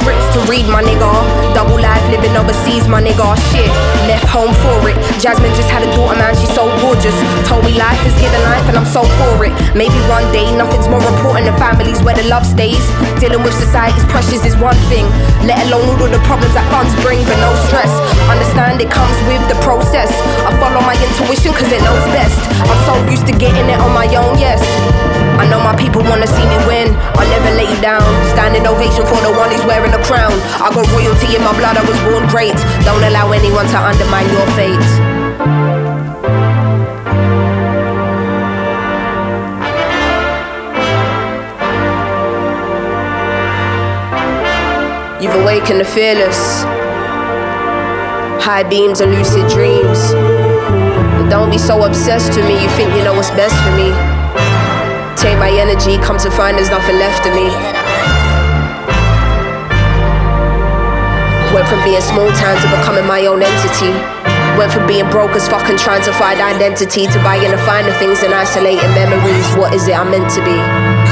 Scripts 0.05 0.37
to 0.37 0.41
read, 0.53 0.69
my 0.69 0.85
nigga. 0.85 1.09
Double 1.57 1.81
life 1.81 2.05
living 2.13 2.37
overseas, 2.37 2.85
my 2.93 3.01
nigga. 3.01 3.25
Shit, 3.49 3.73
left 4.05 4.29
home 4.29 4.53
for 4.61 4.77
it. 4.85 4.93
Jasmine 5.17 5.57
just 5.57 5.73
had 5.73 5.81
a 5.81 5.89
daughter, 5.97 6.13
man, 6.21 6.37
she's 6.37 6.53
so 6.53 6.69
gorgeous. 6.85 7.17
Told 7.49 7.65
me 7.65 7.73
life 7.81 7.97
is 8.05 8.13
given 8.21 8.37
life, 8.45 8.69
and 8.69 8.77
I'm 8.77 8.85
so 8.85 9.01
for 9.17 9.49
it. 9.49 9.57
Maybe 9.73 9.97
one 10.13 10.29
day 10.29 10.45
nothing's 10.61 10.93
more 10.93 11.01
important 11.01 11.49
than 11.49 11.57
families 11.57 12.05
where 12.05 12.13
the 12.13 12.29
love 12.29 12.45
stays. 12.45 12.85
Dealing 13.17 13.41
with 13.41 13.57
society's 13.57 14.05
pressures 14.13 14.45
is 14.45 14.61
one 14.61 14.77
thing, 14.93 15.09
let 15.49 15.57
alone 15.73 15.89
all 15.89 16.05
of 16.05 16.13
the 16.13 16.21
problems 16.29 16.53
that 16.53 16.69
funds 16.69 16.93
bring, 17.01 17.25
but 17.25 17.41
no 17.41 17.49
stress. 17.65 17.89
Understand 18.29 18.85
it 18.85 18.93
comes 18.93 19.17
with 19.25 19.41
the 19.49 19.57
process. 19.65 20.13
I 20.45 20.53
follow 20.61 20.85
my 20.85 21.01
intuition 21.01 21.57
cause 21.57 21.73
it 21.73 21.81
knows 21.81 22.05
best. 22.13 22.37
I'm 22.61 22.81
so 22.85 22.93
used 23.09 23.25
to 23.33 23.35
getting 23.41 23.73
it 23.73 23.81
on 23.81 23.97
my 23.97 24.05
own, 24.21 24.37
yes. 24.37 24.61
I 25.45 25.51
know 25.51 25.61
my 25.61 25.77
people 25.77 26.01
wanna 26.01 26.27
see 26.27 26.47
me 26.49 26.57
win. 26.65 26.89
I'll 27.21 27.29
never 27.29 27.53
lay 27.53 27.69
down. 27.83 28.01
Standing 28.33 28.67
ovation 28.67 29.05
for 29.05 29.21
the 29.21 29.29
one 29.29 29.53
who's 29.53 29.63
wearing 29.69 29.93
the 29.93 30.01
crown. 30.09 30.33
I 30.57 30.73
got 30.73 30.89
royalty 30.89 31.37
in 31.37 31.45
my 31.45 31.53
blood, 31.53 31.77
I 31.77 31.85
was 31.85 32.01
born 32.01 32.25
great. 32.33 32.57
Don't 32.89 33.05
allow 33.05 33.31
anyone 33.31 33.67
to 33.69 33.77
undermine 33.77 34.25
your 34.33 34.47
fate. 34.57 34.89
You've 45.21 45.37
awakened 45.45 45.81
the 45.81 45.85
fearless. 45.85 46.65
High 48.41 48.63
beams 48.63 49.01
and 49.01 49.13
lucid 49.13 49.47
dreams. 49.51 50.15
But 51.21 51.29
don't 51.29 51.51
be 51.51 51.59
so 51.59 51.85
obsessed 51.85 52.33
to 52.33 52.43
me, 52.45 52.63
you 52.63 52.69
think 52.71 52.97
you 52.97 53.05
know 53.05 53.13
what's 53.13 53.31
best 53.33 53.55
for 53.63 53.77
me. 53.77 54.14
Take 55.25 55.39
my 55.39 55.49
energy, 55.49 55.97
come 56.05 56.19
to 56.19 56.31
find 56.31 56.59
there's 56.59 56.69
nothing 56.69 56.99
left 56.99 57.25
of 57.25 57.33
me. 57.33 57.49
Went 61.55 61.67
from 61.67 61.83
being 61.83 62.03
small 62.03 62.29
town 62.37 62.61
to 62.61 62.69
becoming 62.69 63.07
my 63.07 63.25
own 63.25 63.41
entity. 63.41 63.89
Went 64.59 64.71
from 64.71 64.87
being 64.87 65.09
broke 65.09 65.31
as 65.31 65.49
fuck 65.49 65.65
and 65.71 65.79
trying 65.79 66.05
to 66.05 66.13
find 66.13 66.43
identity 66.43 67.07
to 67.07 67.19
buying 67.25 67.51
and 67.51 67.61
finding 67.63 67.95
things 67.95 68.23
and 68.23 68.35
isolating 68.35 68.93
memories. 68.93 69.49
What 69.57 69.73
is 69.73 69.89
it 69.89 69.97
I'm 69.97 70.11
meant 70.11 70.29
to 70.37 70.45
be? 70.45 71.04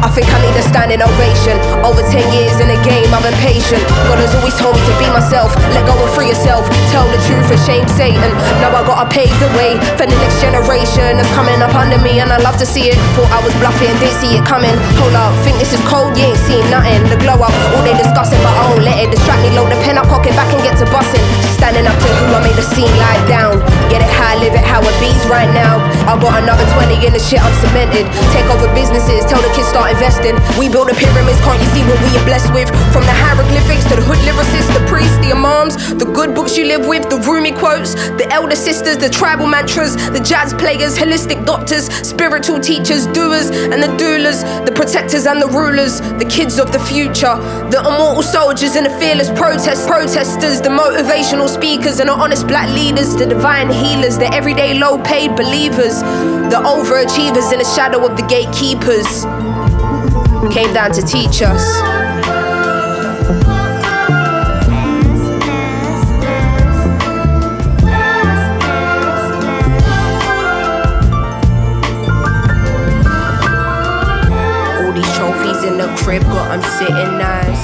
I 0.00 0.08
think 0.08 0.32
I 0.32 0.40
need 0.40 0.56
a 0.56 0.64
standing 0.64 1.04
ovation. 1.04 1.60
Over 1.84 2.00
10 2.00 2.24
years 2.32 2.56
in 2.56 2.72
the 2.72 2.80
game, 2.80 3.12
I'm 3.12 3.24
impatient. 3.24 3.84
God 4.08 4.16
has 4.16 4.32
always 4.32 4.56
told 4.56 4.72
me 4.72 4.82
to 4.88 4.94
be 4.96 5.04
myself. 5.12 5.52
Let 5.76 5.84
go 5.84 5.92
and 5.92 6.08
free 6.16 6.32
yourself. 6.32 6.64
Tell 6.88 7.04
the 7.12 7.20
truth 7.28 7.52
and 7.52 7.60
shame 7.68 7.84
Satan. 8.00 8.32
Now 8.64 8.72
I 8.72 8.80
gotta 8.88 9.04
pave 9.12 9.32
the 9.36 9.52
way 9.60 9.76
for 10.00 10.08
the 10.08 10.16
next 10.16 10.40
generation 10.40 11.20
that's 11.20 11.28
coming 11.36 11.60
up 11.60 11.76
under 11.76 12.00
me, 12.00 12.24
and 12.24 12.32
I 12.32 12.40
love 12.40 12.56
to 12.64 12.66
see 12.66 12.88
it. 12.88 12.96
Thought 13.12 13.28
I 13.28 13.40
was 13.44 13.52
bluffing, 13.60 13.92
didn't 14.00 14.16
see 14.16 14.40
it 14.40 14.44
coming. 14.48 14.72
Hold 15.04 15.12
up, 15.12 15.36
think 15.44 15.60
this 15.60 15.76
is 15.76 15.82
cold, 15.84 16.16
you 16.16 16.32
ain't 16.32 16.40
seen 16.48 16.64
nothing. 16.72 17.04
The 17.12 17.20
glow 17.20 17.36
up, 17.36 17.52
all 17.76 17.84
they 17.84 17.92
discussing, 18.00 18.40
but 18.40 18.56
I 18.56 18.72
won't 18.72 18.84
let 18.88 18.96
it 19.04 19.12
distract 19.12 19.44
me. 19.44 19.52
Load 19.52 19.68
the 19.68 19.76
pen 19.84 20.00
up, 20.00 20.08
pocket 20.08 20.32
back 20.32 20.48
and 20.48 20.64
get 20.64 20.80
to 20.80 20.88
busting. 20.88 21.22
Standing 21.60 21.84
up 21.84 21.96
to 22.00 22.08
who 22.24 22.32
I 22.32 22.40
made 22.40 22.56
the 22.56 22.64
scene 22.64 22.88
lie 22.96 23.20
down. 23.28 23.60
Get 23.92 24.00
it 24.00 24.12
high, 24.16 24.40
live 24.40 24.56
it 24.56 24.64
how 24.64 24.80
it 24.80 24.96
beats 24.96 25.28
right 25.28 25.50
now. 25.52 25.76
I 26.08 26.16
got 26.16 26.40
another 26.40 26.64
20 26.80 27.04
in 27.04 27.12
the 27.12 27.20
shit 27.20 27.36
I'm 27.44 27.52
cemented. 27.60 28.08
Take 28.32 28.48
over 28.48 28.64
businesses, 28.72 29.28
tell 29.28 29.44
the 29.44 29.52
kids 29.52 29.68
start 29.68 29.89
investing. 29.90 30.38
We 30.58 30.70
build 30.70 30.88
the 30.88 30.94
pyramids, 30.94 31.40
can't 31.42 31.58
you 31.58 31.68
see 31.74 31.82
what 31.84 31.98
we 31.98 32.10
are 32.14 32.24
blessed 32.24 32.54
with? 32.54 32.70
From 32.94 33.02
the 33.04 33.16
hieroglyphics 33.26 33.84
to 33.90 33.98
the 33.98 34.04
hood 34.06 34.22
lyricists, 34.22 34.70
the 34.70 34.84
priests, 34.86 35.18
the 35.18 35.34
imams, 35.34 35.74
the 35.94 36.06
good 36.06 36.34
books 36.34 36.56
you 36.56 36.64
live 36.64 36.86
with, 36.86 37.10
the 37.10 37.18
roomy 37.26 37.52
quotes, 37.52 37.94
the 38.16 38.26
elder 38.30 38.56
sisters, 38.56 38.96
the 38.98 39.10
tribal 39.10 39.46
mantras, 39.46 39.96
the 40.10 40.20
jazz 40.20 40.54
players, 40.54 40.96
holistic 40.96 41.44
doctors, 41.44 41.90
spiritual 42.06 42.60
teachers, 42.60 43.06
doers 43.08 43.50
and 43.50 43.82
the 43.82 43.90
doulas, 43.98 44.44
the 44.64 44.72
protectors 44.72 45.26
and 45.26 45.42
the 45.42 45.48
rulers, 45.48 46.00
the 46.22 46.28
kids 46.30 46.58
of 46.58 46.72
the 46.72 46.78
future, 46.78 47.34
the 47.74 47.80
immortal 47.80 48.22
soldiers 48.22 48.76
and 48.76 48.86
the 48.86 48.94
fearless 48.98 49.30
protest 49.30 49.86
protesters, 49.88 50.60
the 50.60 50.68
motivational 50.70 51.48
speakers 51.48 51.98
and 52.00 52.08
the 52.08 52.14
honest 52.14 52.46
black 52.46 52.68
leaders, 52.70 53.14
the 53.16 53.26
divine 53.26 53.70
healers, 53.70 54.16
the 54.18 54.32
everyday 54.32 54.78
low 54.78 55.02
paid 55.02 55.34
believers, 55.36 56.00
the 56.52 56.60
overachievers 56.62 57.52
in 57.52 57.58
the 57.58 57.70
shadow 57.74 58.06
of 58.06 58.16
the 58.16 58.26
gatekeepers 58.26 59.26
came 60.50 60.72
down 60.74 60.90
to 60.90 61.02
teach 61.02 61.42
us. 61.42 61.64
All 74.76 74.92
these 74.92 75.16
trophies 75.16 75.62
in 75.64 75.78
the 75.78 75.88
crib, 75.98 76.22
got 76.22 76.48
them 76.48 76.62
sitting 76.78 77.18
nice. 77.18 77.59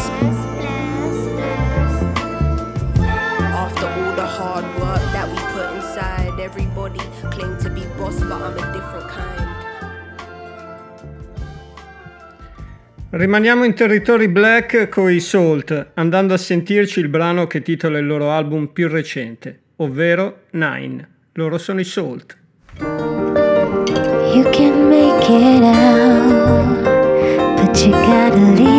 Rimaniamo 13.08 13.62
in 13.62 13.74
territori 13.74 14.26
black 14.28 14.88
coi 14.88 15.20
Salt, 15.20 15.92
andando 15.94 16.34
a 16.34 16.36
sentirci 16.36 16.98
il 16.98 17.08
brano 17.08 17.46
che 17.46 17.62
titola 17.62 17.98
il 17.98 18.06
loro 18.06 18.32
album 18.32 18.66
più 18.66 18.88
recente, 18.88 19.60
ovvero 19.76 20.40
Nine. 20.50 21.08
Loro 21.34 21.56
sono 21.56 21.78
i 21.78 21.84
Salt. 21.84 22.36
You 22.80 24.42
can 24.50 24.88
make 24.88 25.24
it 25.28 25.62
out, 25.62 26.82
but 27.56 27.80
you 27.84 27.92
gotta 27.92 28.36
leave. 28.54 28.74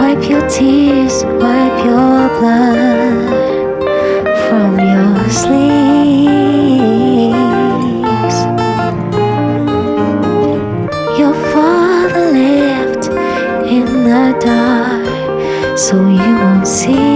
Wipe 0.00 0.28
your 0.28 0.46
tears 0.46 1.24
wipe 1.24 1.84
your 1.84 2.30
blood 2.40 3.84
from 4.48 4.78
your 4.78 5.28
sleeves. 5.28 5.85
Dark, 14.46 15.76
so 15.76 15.96
you 16.08 16.34
won't 16.42 16.66
see. 16.66 17.15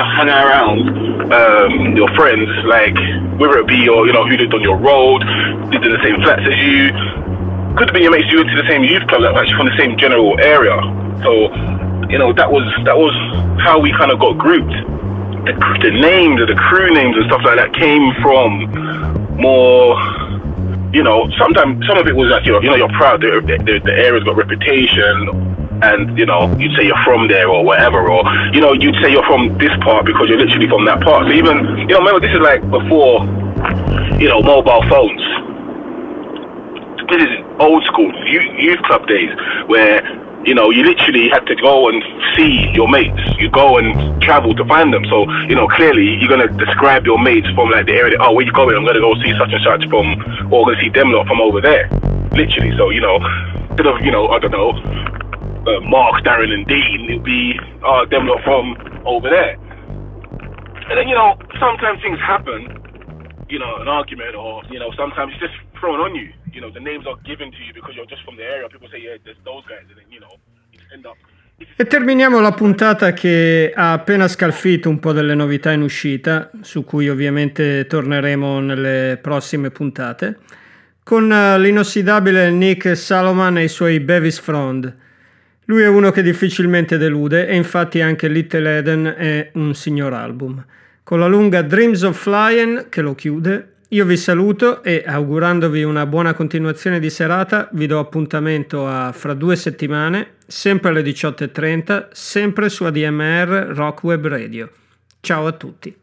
Of 0.00 0.06
hang 0.16 0.28
around 0.28 1.32
um, 1.32 1.96
your 1.96 2.08
friends, 2.16 2.48
like 2.64 2.96
whether 3.38 3.58
it 3.58 3.68
be 3.68 3.76
your, 3.76 4.06
you 4.06 4.12
know, 4.12 4.26
who 4.26 4.36
lived 4.36 4.54
on 4.54 4.62
your 4.62 4.76
road, 4.76 5.22
lived 5.70 5.84
in 5.84 5.92
the 5.92 6.02
same 6.02 6.20
flats 6.22 6.42
as 6.42 6.58
you. 6.58 6.90
Could 7.78 7.92
been 7.92 8.02
your 8.02 8.10
mates 8.10 8.26
you 8.30 8.38
went 8.38 8.50
to 8.50 8.60
the 8.60 8.68
same 8.68 8.82
youth 8.82 9.06
club, 9.06 9.22
like 9.22 9.36
actually 9.36 9.56
from 9.56 9.68
the 9.70 9.78
same 9.78 9.96
general 9.96 10.34
area. 10.40 10.74
So 11.22 11.54
you 12.10 12.18
know 12.18 12.32
that 12.32 12.50
was 12.50 12.66
that 12.84 12.98
was 12.98 13.14
how 13.62 13.78
we 13.78 13.92
kind 13.92 14.10
of 14.10 14.18
got 14.18 14.36
grouped. 14.36 14.74
The, 15.46 15.54
the 15.80 15.90
names, 15.94 16.42
the 16.42 16.58
crew 16.58 16.92
names 16.92 17.16
and 17.16 17.24
stuff 17.30 17.40
like 17.44 17.56
that 17.56 17.72
came 17.72 18.12
from 18.20 18.68
more, 19.38 19.96
you 20.92 21.02
know. 21.02 21.30
Sometimes 21.38 21.86
some 21.86 21.96
of 21.96 22.06
it 22.08 22.14
was 22.14 22.28
like 22.28 22.44
you 22.44 22.52
know, 22.52 22.60
you 22.60 22.68
know 22.68 22.76
you're 22.76 22.92
proud. 22.98 23.22
The, 23.22 23.40
the, 23.40 23.80
the 23.84 23.94
area's 23.94 24.24
got 24.24 24.36
reputation, 24.36 25.30
and 25.82 26.16
you 26.18 26.26
know 26.26 26.52
you'd 26.58 26.76
say 26.76 26.84
you're 26.84 27.04
from 27.04 27.28
there 27.28 27.48
or 27.48 27.64
whatever, 27.64 28.10
or 28.10 28.22
you 28.52 28.60
know 28.60 28.72
you'd 28.72 28.96
say 29.02 29.10
you're 29.10 29.26
from 29.26 29.56
this 29.58 29.72
part 29.82 30.04
because 30.04 30.28
you're 30.28 30.38
literally 30.38 30.68
from 30.68 30.84
that 30.84 31.00
part. 31.00 31.26
So 31.26 31.32
even 31.32 31.88
you 31.88 31.96
know, 31.96 32.00
remember 32.00 32.20
this 32.20 32.34
is 32.34 32.40
like 32.40 32.62
before, 32.70 33.24
you 34.20 34.28
know, 34.28 34.42
mobile 34.42 34.84
phones. 34.88 35.22
This 37.08 37.26
is 37.26 37.32
old 37.58 37.82
school 37.84 38.12
youth, 38.26 38.78
club 38.86 39.08
days 39.08 39.30
where 39.66 39.98
you 40.46 40.54
know 40.54 40.70
you 40.70 40.84
literally 40.84 41.28
had 41.28 41.44
to 41.46 41.56
go 41.56 41.88
and 41.88 42.02
see 42.36 42.70
your 42.72 42.88
mates. 42.88 43.20
You 43.38 43.50
go 43.50 43.78
and 43.78 44.22
travel 44.22 44.54
to 44.54 44.64
find 44.66 44.92
them. 44.92 45.04
So 45.10 45.28
you 45.48 45.56
know 45.56 45.66
clearly 45.66 46.16
you're 46.20 46.30
going 46.30 46.46
to 46.46 46.52
describe 46.64 47.04
your 47.04 47.18
mates 47.18 47.48
from 47.54 47.70
like 47.70 47.86
the 47.86 47.94
area 47.94 48.16
that, 48.16 48.24
oh 48.24 48.32
where 48.32 48.46
you 48.46 48.52
going? 48.52 48.76
I'm 48.76 48.84
going 48.84 48.94
to 48.94 49.00
go 49.00 49.14
see 49.24 49.32
such 49.38 49.52
and 49.52 49.64
such 49.64 49.88
from 49.88 50.06
or 50.52 50.66
going 50.66 50.76
to 50.76 50.82
see 50.82 50.90
them 50.90 51.10
lot 51.10 51.26
from 51.26 51.40
over 51.40 51.60
there. 51.60 51.88
Literally 52.30 52.70
so 52.76 52.90
you 52.90 53.00
know 53.00 53.18
instead 53.80 53.86
of 53.86 54.04
you 54.04 54.10
know 54.10 54.28
i 54.28 54.38
don't 54.38 54.50
know 54.50 54.72
uh, 55.66 55.80
Mark, 55.80 56.24
Darren, 56.24 56.52
and 56.52 56.66
Dean. 56.66 57.06
It'll 57.08 57.22
be 57.22 57.58
uh, 57.84 58.06
them 58.06 58.26
lot 58.26 58.42
from 58.44 58.76
over 59.06 59.28
there. 59.28 59.56
And 60.88 60.98
then, 60.98 61.08
you 61.08 61.14
know, 61.14 61.38
sometimes 61.58 62.02
things 62.02 62.18
happen, 62.18 62.66
you 63.48 63.58
know, 63.58 63.76
an 63.80 63.88
argument 63.88 64.34
or, 64.34 64.62
you 64.70 64.78
know, 64.78 64.90
sometimes 64.96 65.32
it's 65.34 65.40
just 65.40 65.54
thrown 65.78 66.00
on 66.00 66.14
you. 66.14 66.32
You 66.52 66.60
know, 66.60 66.70
the 66.70 66.80
names 66.80 67.06
are 67.06 67.16
given 67.24 67.52
to 67.52 67.58
you 67.62 67.72
because 67.72 67.94
you're 67.94 68.06
just 68.06 68.24
from 68.24 68.36
the 68.36 68.42
area. 68.42 68.68
People 68.68 68.88
say, 68.90 68.98
yeah, 68.98 69.16
there's 69.24 69.38
those 69.44 69.64
guys. 69.66 69.86
And 69.88 69.98
then, 69.98 70.10
you 70.10 70.20
know, 70.20 70.34
you 70.72 70.80
end 70.92 71.06
up 71.06 71.16
E 71.76 71.84
terminiamo 71.84 72.40
la 72.40 72.52
puntata 72.52 73.12
che 73.12 73.70
ha 73.74 73.92
appena 73.92 74.26
scalfito 74.28 74.88
un 74.88 74.98
po' 74.98 75.12
delle 75.12 75.34
novità 75.34 75.70
in 75.72 75.82
uscita, 75.82 76.50
su 76.62 76.84
cui 76.84 77.10
ovviamente 77.10 77.86
torneremo 77.86 78.60
nelle 78.60 79.18
prossime 79.20 79.70
puntate, 79.70 80.38
con 81.04 81.30
eh, 81.30 81.58
l'inossidabile 81.58 82.50
Nick 82.50 82.96
Salomon 82.96 83.58
e 83.58 83.64
i 83.64 83.68
suoi 83.68 84.00
Bevis 84.00 84.40
Frond. 84.40 84.96
Lui 85.70 85.82
è 85.82 85.86
uno 85.86 86.10
che 86.10 86.22
difficilmente 86.22 86.98
delude 86.98 87.46
e 87.46 87.54
infatti 87.54 88.00
anche 88.00 88.26
Little 88.26 88.78
Eden 88.78 89.14
è 89.16 89.50
un 89.52 89.72
signor 89.72 90.12
album. 90.12 90.64
Con 91.04 91.20
la 91.20 91.28
lunga 91.28 91.62
Dreams 91.62 92.02
of 92.02 92.20
Flying 92.20 92.88
che 92.88 93.00
lo 93.00 93.14
chiude, 93.14 93.74
io 93.90 94.04
vi 94.04 94.16
saluto 94.16 94.82
e 94.82 95.04
augurandovi 95.06 95.84
una 95.84 96.06
buona 96.06 96.34
continuazione 96.34 96.98
di 96.98 97.08
serata 97.08 97.68
vi 97.74 97.86
do 97.86 98.00
appuntamento 98.00 98.88
a 98.88 99.12
fra 99.12 99.32
due 99.32 99.54
settimane, 99.54 100.30
sempre 100.44 100.88
alle 100.90 101.02
18.30, 101.02 102.08
sempre 102.10 102.68
su 102.68 102.82
ADMR 102.82 103.70
Rockweb 103.72 104.26
Radio. 104.26 104.68
Ciao 105.20 105.46
a 105.46 105.52
tutti. 105.52 105.96